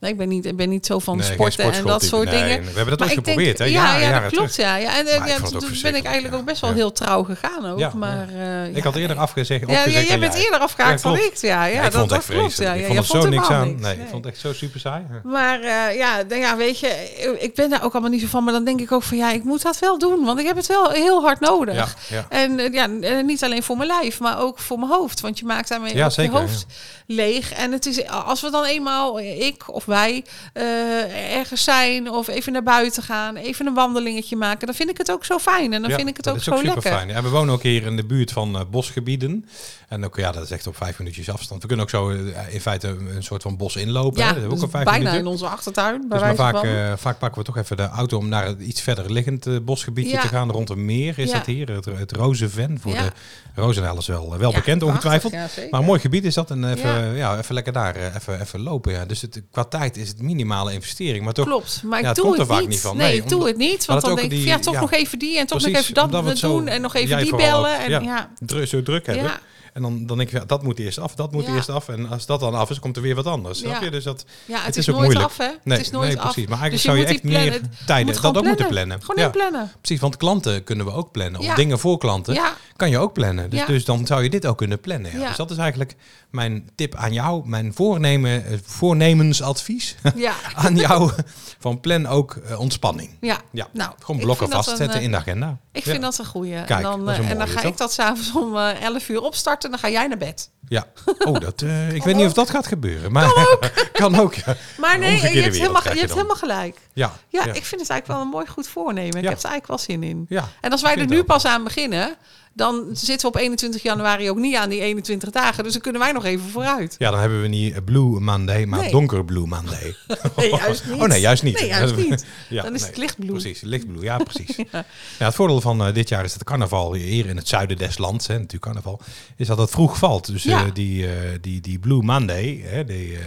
Nee, 0.00 0.10
ik 0.10 0.16
ben 0.16 0.28
niet, 0.28 0.44
ik 0.46 0.56
ben 0.56 0.68
niet 0.68 0.86
zo 0.86 0.98
van 0.98 1.16
Nee, 1.16 1.26
sporten 1.32 1.72
en 1.72 1.84
dat 1.84 2.04
soort 2.04 2.24
Nee, 2.30 2.34
dingen. 2.42 2.48
nee, 2.48 2.58
we 2.60 2.64
hebben 2.76 2.88
dat 2.88 2.98
Maar 2.98 3.08
denk- 3.08 3.20
geprobeerd, 3.26 3.58
hè? 3.58 3.64
Ja, 3.64 3.96
ja, 3.98 4.20
dat 4.20 4.30
klopt, 4.32 4.52
terug. 4.52 4.68
ja. 4.68 4.76
ja. 4.76 4.98
En, 4.98 5.06
ja, 5.06 5.36
ook 5.44 5.60
toen 5.60 5.78
ben 5.82 5.94
ik 5.94 6.04
eigenlijk 6.04 6.34
ook 6.34 6.44
best 6.44 6.60
wel 6.60 6.72
heel 6.72 6.92
trouw 6.92 7.22
gegaan 7.22 7.66
ook. 7.70 7.78
Ja, 7.78 7.92
maar, 7.94 8.28
eh, 8.28 8.76
Ik 8.76 8.82
had 8.84 8.94
eerder 8.96 9.16
afgezegd. 9.18 9.70
ja, 9.70 9.88
jij 9.88 10.18
bent 10.18 10.34
eerder 10.34 10.58
afgehaakt 10.60 11.02
dan 11.02 11.14
ik. 11.16 11.36
Ja, 11.36 11.64
ja, 11.64 11.76
ik 11.76 11.82
dat, 11.82 11.92
vond 11.94 12.08
dat 12.08 12.18
echt 12.18 12.28
klopt. 12.28 12.56
Ja, 12.56 12.72
ik 12.72 12.84
vond 12.86 13.06
jij 13.10 13.20
zo 13.20 13.28
niks 13.28 13.48
aan. 13.48 13.80
Nee, 13.80 13.94
ik 13.94 14.06
vond 14.10 14.24
het 14.24 14.32
echt 14.34 14.42
zo 14.42 14.52
super 14.52 14.80
saai. 14.80 15.02
Maar 15.24 15.60
eh, 15.60 15.96
ja, 15.96 16.24
d- 16.24 16.34
ja, 16.34 16.56
weet 16.56 16.78
je, 16.78 17.36
ik 17.38 17.54
ben 17.54 17.70
daar 17.70 17.84
ook 17.84 17.92
allemaal 17.92 18.10
niet 18.10 18.20
zo 18.20 18.26
van. 18.26 18.44
Maar 18.44 18.52
dan 18.52 18.64
denk 18.64 18.80
ik 18.80 18.92
ook 18.92 19.02
van 19.02 19.16
ja, 19.16 19.30
ik 19.32 19.44
moet 19.44 19.62
dat 19.62 19.78
wel 19.78 19.98
doen. 19.98 20.24
Want 20.24 20.38
ik 20.38 20.46
heb 20.46 20.56
het 20.56 20.66
wel 20.66 20.90
heel 20.90 21.22
hard 21.22 21.40
nodig. 21.40 21.96
En 22.28 22.58
eh, 22.58 22.72
ja, 22.72 22.86
niet 23.22 23.44
alleen 23.44 23.62
voor 23.62 23.76
mijn 23.76 23.88
lijf, 24.00 24.20
maar 24.20 24.40
ook 24.40 24.58
voor 24.58 24.78
mijn 24.78 24.90
hoofd. 24.92 25.20
Want 25.20 25.38
je 25.38 25.44
maakt 25.44 25.68
daarmee 25.68 26.04
ook 26.04 26.10
je 26.10 26.28
hoofd 26.30 26.66
leeg. 27.06 27.52
En 27.52 27.72
het 27.72 27.86
is, 27.86 28.06
als 28.08 28.40
we 28.40 28.50
dan 28.50 28.64
eenmaal, 28.64 29.20
ik 29.20 29.74
of 29.74 29.85
wij, 29.86 30.24
eh, 30.52 31.36
ergens 31.36 31.64
zijn 31.64 32.10
of 32.10 32.28
even 32.28 32.52
naar 32.52 32.62
buiten 32.62 33.02
gaan, 33.02 33.36
even 33.36 33.66
een 33.66 33.74
wandelingetje 33.74 34.36
maken, 34.36 34.66
dan 34.66 34.74
vind 34.76 34.90
ik 34.90 34.98
het 34.98 35.10
ook 35.10 35.24
zo 35.24 35.38
fijn. 35.38 35.72
En 35.72 35.80
dan 35.82 35.90
Ja, 35.90 35.96
vind 35.96 36.08
ik 36.08 36.16
het 36.16 36.24
dat 36.24 36.32
ook 36.34 36.38
is 36.40 36.44
zo 36.46 36.56
super 36.56 36.66
lekker. 36.74 36.92
Fijn. 36.92 37.08
Ja, 37.08 37.22
we 37.22 37.28
wonen 37.28 37.54
ook 37.54 37.62
hier 37.62 37.86
in 37.86 37.96
de 37.96 38.04
buurt 38.04 38.32
van 38.32 38.56
eh, 38.56 38.62
bosgebieden. 38.70 39.44
En 39.88 40.04
ook, 40.04 40.16
ja, 40.16 40.32
dat 40.32 40.44
is 40.44 40.50
echt 40.50 40.66
op 40.66 40.76
vijf 40.76 40.98
minuutjes 40.98 41.30
afstand. 41.30 41.60
We 41.62 41.66
kunnen 41.66 41.84
ook 41.84 41.90
zo 41.90 42.10
eh, 42.10 42.54
in 42.54 42.60
feite 42.60 42.88
een 42.88 43.22
soort 43.22 43.42
van 43.42 43.56
bos 43.56 43.76
inlopen. 43.76 44.18
Ja, 44.20 44.26
hè. 44.26 44.32
Dat 44.32 44.40
is 44.42 44.46
ook 44.48 44.54
dus 44.54 44.62
op 44.62 44.70
vijf 44.70 44.84
bijna 44.84 44.98
minuten. 44.98 45.20
in 45.20 45.26
onze 45.26 45.46
achtertuin. 45.46 46.08
Bij 46.08 46.18
Dus 46.18 46.36
maar 46.36 46.98
vaak, 46.98 47.18
pakken 47.18 47.38
we 47.38 47.44
toch 47.46 47.56
even 47.56 47.76
de 47.76 47.88
auto 47.88 48.18
om 48.18 48.28
naar 48.28 48.46
een 48.46 48.68
iets 48.68 48.80
verder 48.80 49.12
liggend 49.12 49.64
bosgebiedje 49.64 50.12
Ja. 50.12 50.20
te 50.20 50.28
gaan. 50.28 50.50
Rond 50.50 50.70
een 50.70 50.84
meer 50.84 51.18
is 51.18 51.30
Ja. 51.30 51.36
dat 51.36 51.46
hier. 51.46 51.70
Het, 51.70 51.84
het 51.84 52.12
Rozenven. 52.12 52.78
Voor 52.80 52.92
Ja. 52.92 53.02
de 53.02 53.12
Rozenel 53.54 53.98
is 53.98 54.06
wel, 54.06 54.38
wel 54.38 54.52
bekend 54.52 54.82
ongetwijfeld. 54.82 55.32
Maar 55.32 55.80
een 55.80 55.86
mooi 55.86 56.00
gebied 56.00 56.24
is 56.24 56.34
dat. 56.34 56.50
En 56.50 56.70
even, 56.72 57.14
Ja. 57.14 57.38
even 57.38 57.54
lekker 57.54 57.72
daar 57.72 57.96
even, 57.96 58.40
even 58.40 58.60
lopen. 58.62 58.92
Ja. 58.92 59.04
Dus 59.04 59.20
het, 59.20 59.42
qua 59.50 59.64
tijd 59.78 59.96
is 59.96 60.08
het 60.08 60.22
minimale 60.22 60.72
investering. 60.72 61.24
Maar 61.24 61.32
toch, 61.32 61.46
Klopt, 61.46 61.82
maar 61.84 61.98
ik 61.98 62.04
Ja, 62.04 62.10
het 62.10 62.18
doe 62.18 62.38
het 62.38 62.48
niet. 62.48 62.68
niet 62.68 62.80
van. 62.80 62.96
Nee, 62.96 63.08
Nee, 63.08 63.16
ik 63.16 63.28
doe 63.28 63.46
het 63.46 63.56
niet. 63.56 63.84
Want 63.84 64.00
dan 64.02 64.14
denk 64.14 64.32
ik, 64.32 64.44
ja, 64.44 64.58
toch 64.58 64.74
ja. 64.74 64.80
nog 64.80 64.92
even 64.92 65.18
die 65.18 65.38
en 65.38 65.46
toch 65.46 65.60
nog 65.60 65.74
even 65.74 65.94
dat 65.94 66.40
doen 66.40 66.68
en 66.68 66.80
nog 66.80 66.94
even 66.94 67.18
die 67.18 67.32
ook, 67.32 67.38
bellen. 67.38 67.78
En, 67.78 67.90
ja. 67.90 68.28
ja. 68.46 68.66
zo 68.66 68.82
druk 68.82 69.06
hebben. 69.06 69.30
En 69.76 69.82
dan, 69.82 70.06
dan 70.06 70.16
denk 70.18 70.30
ik, 70.30 70.48
dat 70.48 70.62
moet 70.62 70.78
eerst 70.78 70.98
af, 70.98 71.14
dat 71.14 71.32
moet 71.32 71.46
Ja. 71.46 71.54
eerst 71.54 71.68
af. 71.68 71.88
En 71.88 72.08
als 72.08 72.26
dat 72.26 72.40
dan 72.40 72.54
af 72.54 72.70
is, 72.70 72.78
komt 72.78 72.96
er 72.96 73.02
weer 73.02 73.14
wat 73.14 73.26
anders. 73.26 73.58
Snap 73.58 73.72
Ja. 73.72 73.84
je? 73.84 73.90
Dus 73.90 74.04
dat, 74.04 74.24
Ja, 74.44 74.56
het, 74.56 74.66
Het 74.66 74.76
is, 74.76 74.80
is 74.88 74.88
ook 74.94 74.94
nooit 75.00 75.06
moeilijk. 75.12 75.30
af, 75.30 75.36
hè? 75.36 75.46
nee, 75.64 75.76
het 75.76 75.86
is 75.86 75.92
nooit 75.92 76.08
nee, 76.08 76.16
af. 76.20 76.22
precies. 76.22 76.50
Maar 76.50 76.60
eigenlijk 76.60 76.72
Dus 76.72 76.82
zou 76.82 76.96
je, 76.98 77.04
echt 77.04 77.22
meer 77.22 77.60
plannen. 77.86 78.06
Moet 78.06 78.22
dat 78.22 78.36
ook 78.36 78.44
moeten 78.44 78.66
plannen. 78.68 79.00
Gewoon 79.00 79.16
Ja, 79.16 79.24
inplannen. 79.24 79.70
precies, 79.80 80.00
want 80.00 80.16
klanten 80.16 80.64
kunnen 80.64 80.86
we 80.86 80.92
ook 80.92 81.10
plannen. 81.12 81.40
Of 81.40 81.54
dingen 81.54 81.78
voor 81.78 81.98
klanten 81.98 82.38
kan 82.76 82.90
je 82.90 82.98
ook 82.98 83.12
plannen. 83.12 83.50
Dus, 83.50 83.66
dus 83.66 83.84
dan 83.84 84.06
zou 84.06 84.22
je 84.22 84.30
dit 84.30 84.46
ook 84.46 84.58
kunnen 84.58 84.80
plannen. 84.80 85.12
Dus 85.12 85.36
dat 85.36 85.50
is 85.50 85.56
eigenlijk 85.56 85.94
mijn 86.30 86.70
tip 86.74 86.94
aan 86.94 87.12
jou, 87.12 87.48
mijn 87.48 87.74
voornemen, 87.74 88.46
eh, 88.46 88.58
voornemensadvies 88.64 89.94
Ja. 90.14 90.32
aan 90.54 90.76
jou. 90.76 91.10
Van 91.58 91.80
plan 91.80 92.06
ook 92.06 92.34
eh, 92.36 92.60
ontspanning. 92.60 93.10
Ja. 93.20 93.38
Ja, 93.52 93.68
Nou, 93.72 93.90
gewoon 94.00 94.20
blokken 94.20 94.48
vastzetten 94.50 94.96
een, 94.96 95.02
in 95.02 95.10
de 95.10 95.16
agenda. 95.16 95.58
Ik 95.72 95.82
vind 95.82 96.02
dat 96.02 96.14
een. 96.18 96.50
Kijk, 96.66 96.68
en 96.70 96.82
dan, 96.82 97.10
eh, 97.10 97.30
en 97.30 97.38
dan 97.38 97.48
ga 97.48 97.62
ik 97.62 97.76
dat 97.76 97.92
s'avonds 97.92 98.32
om 98.34 98.56
eh 98.56 98.82
11 98.82 99.08
uur 99.08 99.20
opstarten 99.20 99.65
en 99.66 99.70
dan 99.70 99.80
ga 99.80 99.88
jij 99.88 100.06
naar 100.06 100.18
bed. 100.18 100.50
Ja. 100.68 100.86
Oh, 101.18 101.40
dat, 101.40 101.62
eh, 101.62 101.92
ik 101.92 102.04
weet 102.04 102.16
niet 102.16 102.26
of 102.26 102.32
dat 102.32 102.50
gaat 102.50 102.66
gebeuren. 102.66 103.12
Maar 103.12 103.32
kan 103.32 103.44
ook. 103.46 103.70
kan 103.92 104.18
ook 104.18 104.34
ja. 104.34 104.56
Maar 104.78 104.98
nee, 104.98 105.12
je 105.12 105.40
hebt, 105.40 105.56
helemaal, 105.56 105.82
je 105.82 105.94
je 105.94 106.00
hebt 106.00 106.14
helemaal 106.14 106.36
gelijk. 106.36 106.78
Ja, 106.92 107.12
Ja, 107.28 107.44
ja. 107.44 107.52
ik 107.52 107.64
vind 107.64 107.80
het 107.80 107.90
eigenlijk 107.90 108.06
wel 108.06 108.20
een 108.20 108.28
mooi 108.28 108.46
goed 108.46 108.68
voornemen. 108.68 109.16
Ik 109.16 109.28
heb 109.28 109.38
er 109.38 109.44
eigenlijk 109.44 109.66
wel 109.66 109.78
zin 109.78 110.02
in. 110.02 110.26
Ja, 110.28 110.48
En 110.60 110.70
als 110.70 110.82
wij 110.82 110.96
er 110.96 111.06
nu 111.06 111.22
pas 111.22 111.44
aan 111.44 111.64
beginnen, 111.64 112.16
dan 112.56 112.84
zitten 112.92 113.30
we 113.30 113.34
op 113.36 113.40
21 113.42 113.82
januari 113.82 114.30
ook 114.30 114.36
niet 114.38 114.56
aan 114.56 114.68
die 114.68 114.80
21 114.80 115.30
dagen. 115.30 115.64
Dus 115.64 115.72
dan 115.72 115.82
kunnen 115.82 116.00
wij 116.00 116.12
nog 116.12 116.24
even 116.24 116.48
vooruit. 116.48 116.94
Ja, 116.98 117.10
dan 117.10 117.20
hebben 117.20 117.42
we 117.42 117.48
niet 117.48 117.84
Blue 117.84 118.20
Monday, 118.20 118.64
maar 118.64 118.80
Nee. 118.80 118.90
donker 118.90 119.24
Blue 119.24 119.46
Monday. 119.46 119.94
Nee, 120.36 120.50
juist 120.50 120.84
niet. 120.86 121.00
Oh 121.00 121.06
nee, 121.08 121.20
juist 121.20 121.42
niet. 121.42 121.60
Nee, 121.60 121.68
juist 121.68 121.96
niet. 121.96 122.26
Ja, 122.48 122.62
Dan 122.62 122.74
is 122.74 122.80
nee. 122.80 122.88
het 122.90 122.98
lichtblue. 122.98 123.30
Precies, 123.30 123.60
lichtblue, 123.60 124.02
ja 124.02 124.16
precies. 124.18 124.56
ja. 124.72 124.84
het 125.18 125.34
voordeel 125.34 125.60
van 125.60 125.86
eh, 125.86 125.94
dit 125.94 126.08
jaar 126.08 126.24
is 126.24 126.32
dat 126.32 126.44
carnaval 126.44 126.94
hier 126.94 127.26
in 127.26 127.36
het 127.36 127.48
zuiden 127.48 127.76
des 127.76 127.98
lands, 127.98 128.26
hè, 128.26 128.34
natuurlijk 128.34 128.62
carnaval, 128.64 129.00
is 129.36 129.46
dat 129.46 129.58
het 129.58 129.70
vroeg 129.70 129.98
valt. 129.98 130.26
Dus 130.26 130.42
Ja. 130.42 130.64
eh, 130.64 130.70
die, 130.74 131.06
eh, 131.06 131.12
die, 131.40 131.60
die 131.60 131.78
Blue 131.78 132.02
Monday, 132.02 132.60
hè, 132.64 132.84
die, 132.84 133.18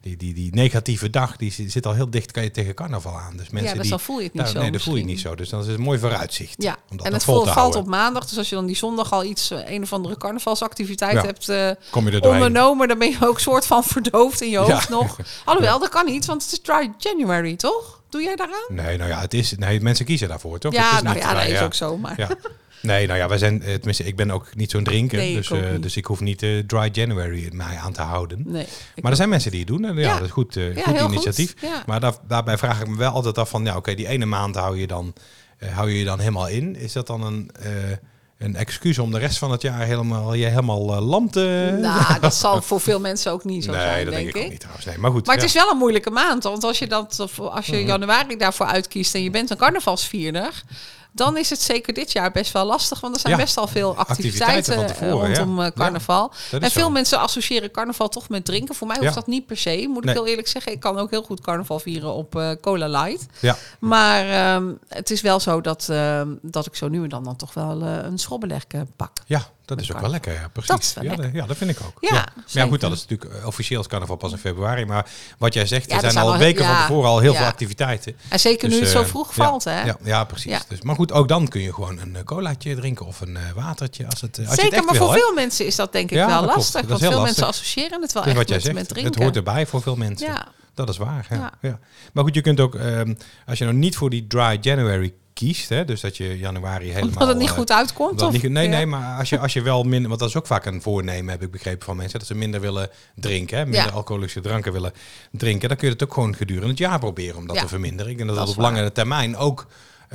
die, 0.00 0.16
die, 0.16 0.34
die 0.34 0.54
negatieve 0.54 1.10
dag, 1.10 1.36
die 1.36 1.70
zit 1.70 1.86
al 1.86 1.92
heel 1.94 2.10
dicht 2.10 2.30
kan 2.30 2.42
je 2.42 2.50
tegen 2.50 2.74
carnaval 2.74 3.18
aan. 3.18 3.36
Dus 3.36 3.50
mensen 3.50 3.62
ja, 3.70 3.72
dus 3.72 3.82
die, 3.82 3.90
dan 3.90 4.00
voel 4.00 4.18
je 4.18 4.24
het 4.24 4.32
niet 4.32 4.42
Nou, 4.42 4.54
zo 4.54 4.60
nee, 4.62 4.70
dat 4.70 4.82
voel 4.82 4.96
je 4.96 5.04
niet 5.04 5.20
zo. 5.20 5.34
Dus 5.34 5.48
dan 5.48 5.60
is 5.60 5.66
het 5.66 5.76
een 5.76 5.82
mooi 5.82 5.98
vooruitzicht. 5.98 6.62
Ja, 6.62 6.76
om 6.90 6.96
dat 6.96 7.06
en 7.06 7.12
het 7.12 7.24
vol 7.24 7.34
valt 7.34 7.48
houden. 7.48 7.80
op 7.80 7.86
maandag. 7.86 8.26
Dus 8.28 8.38
als 8.38 8.48
je 8.48 8.54
dan 8.54 8.66
die 8.66 8.76
zondag 8.76 9.12
al 9.12 9.24
iets, 9.24 9.50
eh, 9.50 9.70
een 9.70 9.82
of 9.82 9.92
andere 9.92 10.16
carnavalsactiviteit 10.16 11.12
Ja. 11.14 11.22
hebt 11.24 11.48
eh, 11.48 11.70
Kom 11.90 12.08
je 12.08 12.20
er 12.20 12.30
ondernomen, 12.30 12.88
dan 12.88 12.98
ben 12.98 13.10
je 13.10 13.16
ook 13.20 13.40
soort 13.40 13.66
van 13.66 13.84
verdoofd 13.84 14.40
in 14.40 14.50
je 14.50 14.58
hoofd 14.64 14.88
Ja. 14.88 14.94
nog. 14.94 15.18
Alhoewel, 15.44 15.78
dat 15.78 15.88
kan 15.88 16.06
niet, 16.06 16.26
want 16.26 16.42
het 16.42 16.52
is 16.52 16.60
dry 16.60 16.92
January, 16.98 17.56
toch? 17.56 17.99
Doe 18.10 18.22
jij 18.22 18.36
daaraan? 18.36 18.64
Nee, 18.68 18.96
nou 18.96 19.10
ja, 19.10 19.20
het 19.20 19.34
is, 19.34 19.54
nee, 19.56 19.80
mensen 19.80 20.04
kiezen 20.04 20.28
daarvoor, 20.28 20.58
toch? 20.58 20.72
Het 20.72 20.80
ja, 20.80 20.96
is 20.96 21.02
nou 21.02 21.14
niet 21.14 21.24
ja, 21.24 21.34
dat 21.34 21.46
is 21.46 21.60
ook 21.60 21.74
zo. 21.74 21.96
Maar 21.96 22.14
Ja. 22.16 22.28
Nee, 22.82 23.06
nou 23.06 23.18
ja, 23.18 23.28
wij 23.28 23.38
zijn, 23.38 23.62
eh, 23.62 23.74
tenminste, 23.74 24.04
ik 24.04 24.16
ben 24.16 24.30
ook 24.30 24.54
niet 24.56 24.70
zo'n 24.70 24.84
drinker. 24.84 25.18
Nee, 25.18 25.34
dus, 25.34 25.50
eh, 25.50 25.60
dus 25.80 25.96
ik 25.96 26.04
hoef 26.04 26.20
niet 26.20 26.42
eh, 26.42 26.58
Dry 26.58 26.88
January 26.92 27.48
mij 27.52 27.76
aan 27.76 27.92
te 27.92 28.02
houden. 28.02 28.42
nee. 28.46 28.66
Maar 29.00 29.10
er 29.10 29.16
zijn 29.16 29.28
mensen 29.28 29.50
die 29.50 29.60
het 29.60 29.68
doen. 29.68 29.84
En 29.84 29.94
ja, 29.94 30.00
Ja. 30.00 30.14
dat 30.14 30.22
is 30.26 30.30
goed, 30.30 30.54
Ja, 30.54 30.82
goed 30.82 31.00
initiatief. 31.00 31.54
goed. 31.60 31.86
Maar 31.86 32.00
daar, 32.00 32.14
daarbij 32.28 32.58
vraag 32.58 32.80
ik 32.80 32.88
me 32.88 32.96
wel 32.96 33.12
altijd 33.12 33.38
af 33.38 33.48
van, 33.50 33.64
ja, 33.64 33.76
oké, 33.76 33.94
die 33.94 34.06
ene 34.08 34.26
maand 34.26 34.54
hou 34.56 34.78
je 34.78 34.86
dan, 34.86 35.12
hou 35.70 35.90
je 35.90 35.98
je 35.98 36.04
dan 36.04 36.18
helemaal 36.18 36.48
in. 36.48 36.76
Is 36.76 36.92
dat 36.92 37.06
dan 37.06 37.22
een, 37.24 37.50
een 38.40 38.56
excuus 38.56 38.98
om 38.98 39.10
de 39.10 39.18
rest 39.18 39.38
van 39.38 39.50
het 39.50 39.62
jaar 39.62 39.80
helemaal, 39.80 40.34
je 40.34 40.46
helemaal 40.46 40.94
eh, 40.94 41.06
lam 41.06 41.30
te... 41.30 41.76
Nou, 41.80 42.20
dat 42.20 42.34
zal 42.34 42.62
voor 42.68 42.80
veel 42.80 43.00
mensen 43.00 43.32
ook 43.32 43.44
niet 43.44 43.64
zo 43.64 43.70
nee, 43.70 43.80
zijn, 43.80 44.04
dat 44.04 44.14
denk 44.14 44.28
ik 44.28 44.36
ook 44.36 44.42
ik. 44.42 44.50
niet 44.50 44.60
trouwens. 44.60 44.86
Nee, 44.86 44.98
maar 44.98 45.10
goed. 45.10 45.26
Maar 45.26 45.34
het 45.34 45.44
is 45.44 45.52
wel 45.52 45.70
een 45.70 45.76
moeilijke 45.76 46.10
maand. 46.10 46.42
Want 46.42 46.64
als 46.64 46.78
je, 46.78 46.86
dat, 46.86 47.26
als 47.36 47.66
je 47.66 47.84
januari 47.84 48.36
daarvoor 48.36 48.66
uitkiest 48.66 49.14
en 49.14 49.22
je 49.22 49.30
bent 49.30 49.50
een 49.50 49.56
carnavalsvierder... 49.56 50.62
dan 51.12 51.36
is 51.36 51.50
het 51.50 51.60
zeker 51.60 51.94
dit 51.94 52.12
jaar 52.12 52.30
best 52.30 52.52
wel 52.52 52.64
lastig. 52.64 53.00
Want 53.00 53.14
er 53.14 53.20
zijn 53.20 53.36
Ja, 53.36 53.40
best 53.40 53.56
al 53.56 53.66
veel 53.66 53.96
activiteiten 53.96 54.74
eh, 54.74 54.84
tevoren, 54.86 55.36
rondom 55.36 55.60
ja. 55.60 55.66
eh, 55.66 55.72
carnaval. 55.72 56.32
en 56.50 56.70
veel 56.70 56.82
zo. 56.84 56.90
mensen 56.90 57.18
associëren 57.18 57.70
carnaval 57.70 58.08
toch 58.08 58.28
met 58.28 58.44
drinken. 58.44 58.74
Voor 58.74 58.86
mij 58.86 58.96
hoeft 59.00 59.14
dat 59.14 59.26
niet 59.26 59.46
per 59.46 59.56
se, 59.56 59.86
moet 59.88 60.04
ik 60.04 60.10
heel 60.10 60.26
eerlijk 60.26 60.48
zeggen. 60.48 60.72
Ik 60.72 60.80
kan 60.80 60.98
ook 60.98 61.10
heel 61.10 61.22
goed 61.22 61.40
carnaval 61.40 61.78
vieren 61.78 62.12
op 62.12 62.36
eh, 62.36 62.50
Cola 62.60 62.88
Light. 62.88 63.26
Ja, 63.40 63.56
Maar 63.78 64.28
ehm, 64.28 64.72
het 64.88 65.10
is 65.10 65.20
wel 65.20 65.40
zo 65.40 65.60
dat, 65.60 65.88
ehm, 65.88 66.28
dat 66.42 66.66
ik 66.66 66.74
zo 66.74 66.88
nu 66.88 67.02
en 67.02 67.08
dan, 67.08 67.24
dan 67.24 67.36
toch 67.36 67.54
wel 67.54 67.82
eh, 67.82 67.96
een 68.02 68.18
schrobbeleg 68.18 68.64
eh, 68.68 68.80
pak. 68.96 69.12
ja, 69.26 69.42
dat 69.76 69.80
is 69.80 69.92
ook 69.94 70.00
wel 70.00 70.10
lekker. 70.10 70.32
Ja, 70.32 70.48
precies. 70.52 70.94
Dat 70.94 71.04
ja, 71.04 71.10
lekker. 71.10 71.34
ja, 71.34 71.46
dat 71.46 71.56
vind 71.56 71.70
ik 71.70 71.78
ook. 71.86 71.96
Ja, 72.00 72.12
Maar 72.12 72.32
ja, 72.46 72.66
goed, 72.66 72.80
dat 72.80 72.92
is 72.92 73.06
natuurlijk 73.06 73.34
eh, 73.40 73.46
officieel 73.46 73.80
is 73.80 73.86
carnaval 73.86 74.16
pas 74.16 74.32
in 74.32 74.38
februari. 74.38 74.84
Maar 74.84 75.06
wat 75.38 75.54
jij 75.54 75.66
zegt, 75.66 75.92
er 75.92 76.00
zijn 76.00 76.16
al 76.16 76.38
weken 76.38 76.64
van 76.64 76.76
tevoren 76.76 77.08
al 77.08 77.18
heel 77.18 77.34
veel 77.34 77.44
activiteiten. 77.46 78.16
En 78.28 78.40
zeker 78.40 78.68
nu 78.68 78.74
Dus, 78.74 78.82
het 78.82 78.90
zo 78.96 79.02
eh, 79.02 79.08
vroeg 79.08 79.34
valt, 79.34 79.64
hè? 79.64 79.82
Ja, 79.84 79.96
ja 80.04 80.24
precies. 80.24 80.58
Dus, 80.68 80.80
maar 80.82 80.94
goed, 80.94 81.12
ook 81.12 81.28
dan 81.28 81.48
kun 81.48 81.60
je 81.60 81.74
gewoon 81.74 81.98
een 81.98 82.16
eh, 82.16 82.22
colaatje 82.24 82.74
drinken 82.74 83.06
of 83.06 83.20
een 83.20 83.38
watertje. 83.54 84.06
Als 84.06 84.20
het, 84.20 84.38
als 84.38 84.48
je 84.48 84.54
Zeker, 84.54 84.64
het 84.64 84.72
echt 84.72 84.84
maar 84.84 84.94
wil, 84.94 85.06
voor 85.06 85.14
hè. 85.14 85.20
veel 85.20 85.34
mensen 85.34 85.66
is 85.66 85.76
dat 85.76 85.92
denk 85.92 86.10
ik 86.10 86.16
wel 86.16 86.38
klopt. 86.38 86.54
lastig. 86.56 86.86
Want 86.86 87.00
veel 87.00 87.08
lastig. 87.08 87.24
mensen 87.24 87.46
associëren 87.46 88.02
het 88.02 88.12
wel 88.12 88.22
Het 88.22 88.32
is 88.32 88.38
echt 88.38 88.48
wat 88.48 88.48
jij 88.48 88.56
met, 88.56 88.64
zegt. 88.64 88.74
met 88.78 88.88
Het 88.88 88.98
drinken. 88.98 89.22
hoort 89.22 89.36
erbij 89.36 89.66
voor 89.66 89.82
veel 89.82 89.96
mensen. 89.96 90.26
Ja. 90.26 90.46
Dat 90.74 90.88
is 90.88 90.96
waar. 90.96 91.26
Ja. 91.30 91.36
Ja. 91.36 91.52
Ja. 91.60 91.78
Maar 92.12 92.24
goed, 92.24 92.34
je 92.34 92.40
kunt 92.40 92.60
ook, 92.60 92.74
ehm, 92.74 93.14
als 93.46 93.58
je 93.58 93.64
nou 93.64 93.76
niet 93.76 93.96
voor 93.96 94.10
die 94.10 94.26
dry 94.26 94.58
January 94.60 95.14
kiest, 95.46 95.68
hè, 95.68 95.84
dus 95.84 96.00
dat 96.00 96.16
je 96.16 96.38
januari 96.38 96.86
helemaal... 96.88 97.08
Omdat 97.08 97.28
het 97.28 97.38
niet 97.38 97.48
eh, 97.48 97.54
goed 97.54 97.72
uitkomt? 97.72 98.22
of? 98.22 98.32
niet, 98.32 98.42
nee, 98.48 98.64
Ja. 98.68 98.76
nee, 98.76 98.86
maar 98.86 99.18
als 99.18 99.28
je, 99.28 99.38
als 99.38 99.52
je 99.52 99.62
wel 99.62 99.82
minder, 99.82 100.08
want 100.08 100.20
dat 100.20 100.28
is 100.28 100.36
ook 100.36 100.46
vaak 100.46 100.64
een 100.66 100.82
voornemen, 100.82 101.30
heb 101.30 101.42
ik 101.42 101.50
begrepen 101.50 101.84
van 101.84 101.96
mensen, 101.96 102.18
dat 102.18 102.28
ze 102.28 102.34
minder 102.34 102.60
willen 102.60 102.90
drinken, 103.14 103.58
hè, 103.58 103.64
minder 103.64 103.82
Ja. 103.84 103.90
alcoholische 103.90 104.40
dranken 104.40 104.72
willen 104.72 104.92
drinken, 105.30 105.68
dan 105.68 105.76
kun 105.76 105.86
je 105.86 105.92
het 105.92 106.02
ook 106.02 106.14
gewoon 106.14 106.34
gedurende 106.34 106.68
het 106.68 106.78
jaar 106.78 106.98
proberen 106.98 107.36
om 107.36 107.46
dat 107.46 107.56
Ja. 107.56 107.62
te 107.62 107.68
verminderen. 107.68 108.10
Ik 108.10 108.16
denk 108.16 108.28
dat 108.28 108.38
Dat 108.38 108.46
dat, 108.46 108.56
op 108.56 108.62
langere 108.62 108.92
termijn 108.92 109.36
ook 109.36 109.66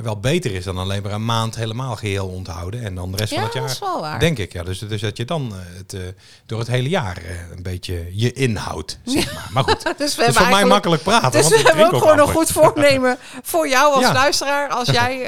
wel 0.03 0.19
beter 0.19 0.51
is 0.51 0.63
dan 0.63 0.77
alleen 0.77 1.01
maar 1.03 1.11
een 1.11 1.25
maand 1.25 1.55
helemaal 1.55 1.95
geheel 1.95 2.27
onthouden 2.27 2.83
en 2.83 2.95
dan 2.95 3.11
de 3.11 3.17
rest 3.17 3.31
Ja, 3.31 3.35
van 3.35 3.45
het 3.45 3.53
dat 3.53 3.61
jaar. 3.63 3.71
is 3.71 3.79
wel 3.79 4.01
waar. 4.01 4.19
Denk 4.19 4.37
ik, 4.37 4.53
ja. 4.53 4.63
Dus, 4.63 4.79
dus 4.79 5.01
dat 5.01 5.17
je 5.17 5.25
dan 5.25 5.51
eh, 5.51 5.77
het, 5.77 5.93
eh, 5.93 6.01
door 6.45 6.59
het 6.59 6.67
hele 6.67 6.89
jaar 6.89 7.17
eh, 7.17 7.51
een 7.55 7.63
beetje 7.63 8.07
je 8.11 8.33
inhoudt, 8.33 8.99
zeg 9.05 9.33
maar. 9.33 9.49
Maar 9.51 9.63
goed, 9.63 9.83
Dus 9.97 10.17
is 10.17 10.35
voor 10.37 10.49
mij 10.49 10.65
makkelijk 10.65 11.03
praten, 11.03 11.31
Dus 11.31 11.41
want 11.49 11.61
we 11.61 11.67
hebben 11.67 11.85
ook 11.93 12.01
gewoon 12.01 12.19
een 12.19 12.27
goed 12.33 12.51
voornemen 12.61 13.17
voor 13.43 13.67
jou 13.67 13.93
als 13.93 14.11
luisteraar. 14.13 14.69
Als 14.69 14.89
jij 14.89 15.25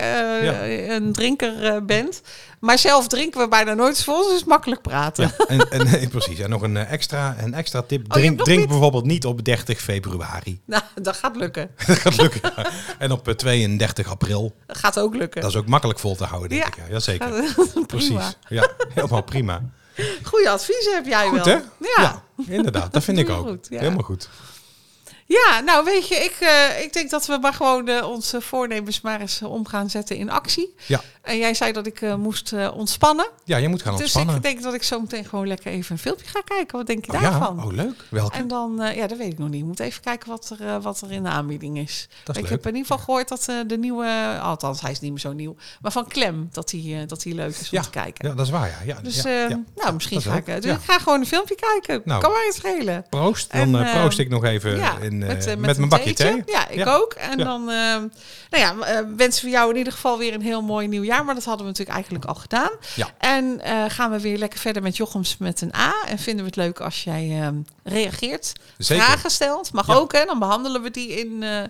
een 0.95 1.13
drinker 1.13 1.85
bent. 1.85 2.21
Maar 2.59 2.77
zelf 2.79 3.07
drinken 3.07 3.39
we 3.41 3.47
bijna 3.47 3.73
nooit 3.73 4.03
voor 4.03 4.13
ons, 4.15 4.27
dus 4.27 4.43
makkelijk 4.43 4.81
praten. 4.81 5.31
Ja, 5.37 5.45
en, 5.45 5.69
en, 5.71 6.09
precies. 6.09 6.39
En 6.39 6.49
nog 6.49 6.61
een 6.61 6.77
eh, 6.77 6.91
extra, 6.91 7.35
een 7.39 7.53
extra 7.53 7.81
tip. 7.81 8.05
Oh, 8.05 8.11
Drink, 8.11 8.43
drink 8.43 8.59
niet? 8.59 8.67
bijvoorbeeld 8.69 9.05
niet 9.05 9.25
op 9.25 9.45
30 9.45 9.79
februari. 9.81 10.61
Nou, 10.65 10.83
dat 11.01 11.17
gaat 11.17 11.35
lukken. 11.35 11.69
Dat 11.87 11.97
gaat 11.97 12.17
lukken. 12.17 12.41
ja. 12.55 12.69
En 12.97 13.11
op 13.11 13.27
eh, 13.27 13.33
32 13.33 14.07
april. 14.09 14.55
Dat 14.65 14.77
gaat 14.77 14.99
ook 14.99 15.15
lukken. 15.15 15.41
Dat 15.41 15.49
is 15.49 15.55
ook 15.57 15.67
makkelijk 15.67 15.99
vol 15.99 16.15
te 16.15 16.23
houden, 16.25 16.49
denk 16.49 16.61
Ja. 16.61 16.67
ik. 16.67 16.75
Ja, 16.75 16.83
Jazeker. 16.93 17.43
Precies. 17.87 18.37
Ja, 18.47 18.67
helemaal 18.93 19.23
prima. 19.23 19.61
Goeie 20.23 20.49
adviezen 20.49 20.93
heb 20.95 21.05
jij 21.05 21.27
Goed, 21.27 21.45
wel. 21.45 21.61
hè? 21.79 22.01
Ja. 22.01 22.23
inderdaad. 22.47 22.93
Dat 22.93 23.03
vind 23.03 23.17
ik 23.17 23.29
ook. 23.29 23.47
goed, 23.47 23.67
ja. 23.69 23.79
Helemaal 23.79 24.03
goed. 24.03 24.29
Ja, 25.27 25.59
nou 25.59 25.83
weet 25.85 26.07
je, 26.07 26.15
ik, 26.15 26.37
eh, 26.39 26.83
ik 26.83 26.93
denk 26.93 27.09
dat 27.09 27.25
we 27.25 27.37
maar 27.41 27.53
gewoon 27.53 27.87
eh, 27.87 28.09
onze 28.09 28.41
voornemens 28.41 29.01
maar 29.01 29.21
eens 29.21 29.41
eh, 29.41 29.51
om 29.51 29.67
gaan 29.67 29.89
zetten 29.89 30.15
in 30.15 30.29
actie. 30.29 30.73
Ja. 30.85 31.01
En 31.21 31.37
jij 31.37 31.53
zei 31.53 31.71
dat 31.71 31.85
ik 31.87 32.01
moest 32.17 32.53
ontspannen. 32.73 33.27
Ja, 33.43 33.57
je 33.57 33.67
moet 33.67 33.81
gaan 33.81 33.91
Dus 33.93 34.01
ontspannen. 34.01 34.35
ik 34.35 34.41
denk 34.41 34.61
dat 34.63 34.73
ik 34.73 34.83
zo 34.83 34.99
meteen 34.99 35.25
gewoon 35.25 35.47
lekker 35.47 35.71
even 35.71 35.91
een 35.91 35.97
filmpje 36.01 36.25
ga 36.27 36.41
kijken. 36.45 36.77
Wat 36.77 36.87
denk 36.87 37.05
je 37.05 37.11
Oh, 37.13 37.21
ja, 37.21 37.29
daarvan? 37.29 37.63
oh 37.63 37.71
leuk. 37.73 38.03
Welke? 38.09 38.37
En 38.37 38.47
dan, 38.47 38.91
ja, 38.95 39.07
dat 39.07 39.17
weet 39.17 39.31
ik 39.31 39.37
nog 39.37 39.49
niet. 39.49 39.59
Ik 39.59 39.65
moet 39.65 39.79
even 39.79 40.01
kijken 40.01 40.29
wat 40.29 40.55
er, 40.59 40.81
wat 40.81 41.01
er 41.01 41.11
in 41.11 41.23
de 41.23 41.29
aanbieding 41.29 41.77
is. 41.77 42.07
Dat 42.23 42.35
is 42.35 42.41
ik 42.41 42.49
leuk. 42.49 42.57
heb 42.57 42.67
in 42.71 42.75
ieder 42.77 42.91
geval 42.91 43.05
gehoord 43.05 43.27
dat 43.27 43.67
de 43.69 43.77
nieuwe, 43.77 44.39
althans 44.41 44.81
hij 44.81 44.91
is 44.91 44.99
niet 44.99 45.11
meer 45.11 45.19
zo 45.19 45.33
nieuw, 45.33 45.55
maar 45.81 45.91
van 45.91 46.07
Klem, 46.07 46.49
dat 46.51 46.71
hij 46.71 47.05
dat 47.07 47.23
hij 47.23 47.33
leuk 47.33 47.49
is 47.55 47.59
om 47.61 47.77
Ja, 47.77 47.81
te 47.81 47.89
kijken. 47.89 48.29
Ja, 48.29 48.35
dat 48.35 48.45
is 48.45 48.51
waar, 48.51 48.67
ja. 48.67 48.93
ja, 48.93 48.99
Dus 49.01 49.21
ja, 49.21 49.29
ja. 49.47 49.63
nou, 49.75 49.93
misschien 49.93 50.21
ga 50.21 50.35
ik, 50.35 50.45
dus 50.45 50.63
ja. 50.63 50.73
ik 50.73 50.81
ga 50.81 50.99
gewoon 50.99 51.19
een 51.19 51.27
filmpje 51.27 51.55
kijken. 51.55 52.01
Nou. 52.05 52.21
kan 52.21 52.31
mij 52.31 52.45
het 52.45 52.55
schelen. 52.55 53.05
Proost. 53.09 53.51
Dan 53.51 53.75
En, 53.75 53.91
proost 53.99 54.19
ik 54.19 54.29
nog 54.29 54.43
even 54.43 54.77
ja, 54.77 54.97
in, 54.97 55.16
eh, 55.21 55.27
met, 55.27 55.37
met, 55.37 55.47
eh, 55.47 55.55
met, 55.55 55.69
een 55.69 55.77
mijn 55.77 55.89
bakje 55.89 56.13
theetje. 56.13 56.43
thee. 56.43 56.55
Ja, 56.55 56.67
ik 56.69 56.77
Ja. 56.77 56.95
ook. 56.95 57.13
En 57.13 57.37
Ja. 57.37 57.43
dan 57.43 57.61
eh, 57.69 57.75
nou 58.49 58.63
ja, 58.63 58.75
eh, 58.79 58.99
wensen 59.17 59.45
we 59.45 59.51
jou 59.51 59.71
in 59.71 59.77
ieder 59.77 59.93
geval 59.93 60.17
weer 60.17 60.33
een 60.33 60.41
heel 60.41 60.61
mooi 60.61 60.87
nieuw 60.87 61.03
jaar. 61.03 61.25
Maar 61.25 61.35
dat 61.35 61.43
hadden 61.43 61.61
we 61.65 61.71
natuurlijk 61.71 61.95
eigenlijk 61.97 62.25
al 62.25 62.35
gedaan. 62.35 62.69
Ja. 62.95 63.07
En 63.17 63.61
eh, 63.61 63.83
gaan 63.87 64.11
we 64.11 64.19
weer 64.19 64.37
lekker 64.37 64.59
verder 64.59 64.81
met 64.81 64.97
Jochems 64.97 65.37
met 65.37 65.61
een 65.61 65.75
A. 65.75 65.93
En 66.07 66.19
vinden 66.19 66.41
we 66.43 66.49
het 66.49 66.59
leuk 66.59 66.79
als 66.79 67.03
jij 67.03 67.39
eh, 67.41 67.47
reageert. 67.83 68.53
Zeker. 68.77 69.03
Vragen 69.03 69.29
stelt. 69.31 69.73
Mag 69.73 69.89
ook, 69.97 70.13
hè. 70.13 70.25
Dan 70.25 70.39
behandelen 70.39 70.81
we 70.81 70.91
die 70.91 71.07
in, 71.09 71.43
eh, 71.43 71.61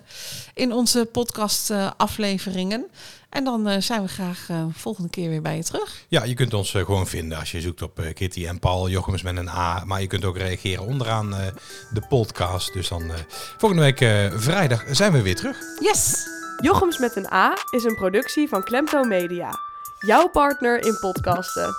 in 0.54 0.72
onze 0.72 1.04
podcast 1.12 1.70
eh, 1.70 1.90
afleveringen. 1.96 2.86
En 3.30 3.44
dan 3.44 3.68
eh, 3.68 3.80
zijn 3.80 4.02
we 4.02 4.08
graag 4.08 4.46
eh, 4.48 4.64
volgende 4.72 5.10
keer 5.10 5.28
weer 5.28 5.42
bij 5.42 5.56
je 5.56 5.64
terug. 5.64 6.04
Ja, 6.08 6.24
je 6.24 6.34
kunt 6.34 6.54
ons 6.54 6.74
eh, 6.74 6.84
gewoon 6.84 7.06
vinden 7.06 7.38
als 7.38 7.50
je 7.50 7.60
zoekt 7.60 7.82
op 7.82 8.00
Kitty 8.14 8.46
en 8.46 8.58
Paul, 8.58 8.88
Jochems 8.88 9.22
met 9.22 9.36
een 9.36 9.48
A. 9.48 9.82
Maar 9.84 10.00
je 10.00 10.06
kunt 10.06 10.24
ook 10.24 10.36
reageren 10.36 10.84
onderaan 10.84 11.34
eh, 11.34 11.46
de 11.92 12.02
podcast. 12.08 12.72
Dus 12.72 12.88
dan 12.88 13.02
eh, 13.02 13.18
volgende 13.58 13.84
week 13.84 14.00
eh, 14.00 14.26
vrijdag 14.34 14.84
zijn 14.90 15.12
we 15.12 15.22
weer 15.22 15.36
terug. 15.36 15.58
Yes! 15.80 16.26
Jochems 16.62 16.98
met 16.98 17.16
een 17.16 17.32
A 17.32 17.56
is 17.70 17.84
een 17.84 17.94
productie 17.94 18.48
van 18.48 18.64
Klemto 18.64 19.02
Media. 19.02 19.58
Jouw 19.98 20.28
partner 20.28 20.84
in 20.84 20.96
podcasten. 21.00 21.74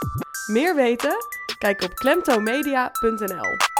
Meer 0.45 0.75
weten? 0.75 1.15
Kijk 1.57 1.83
op 1.83 1.93
klemtomedia.nl. 1.93 3.78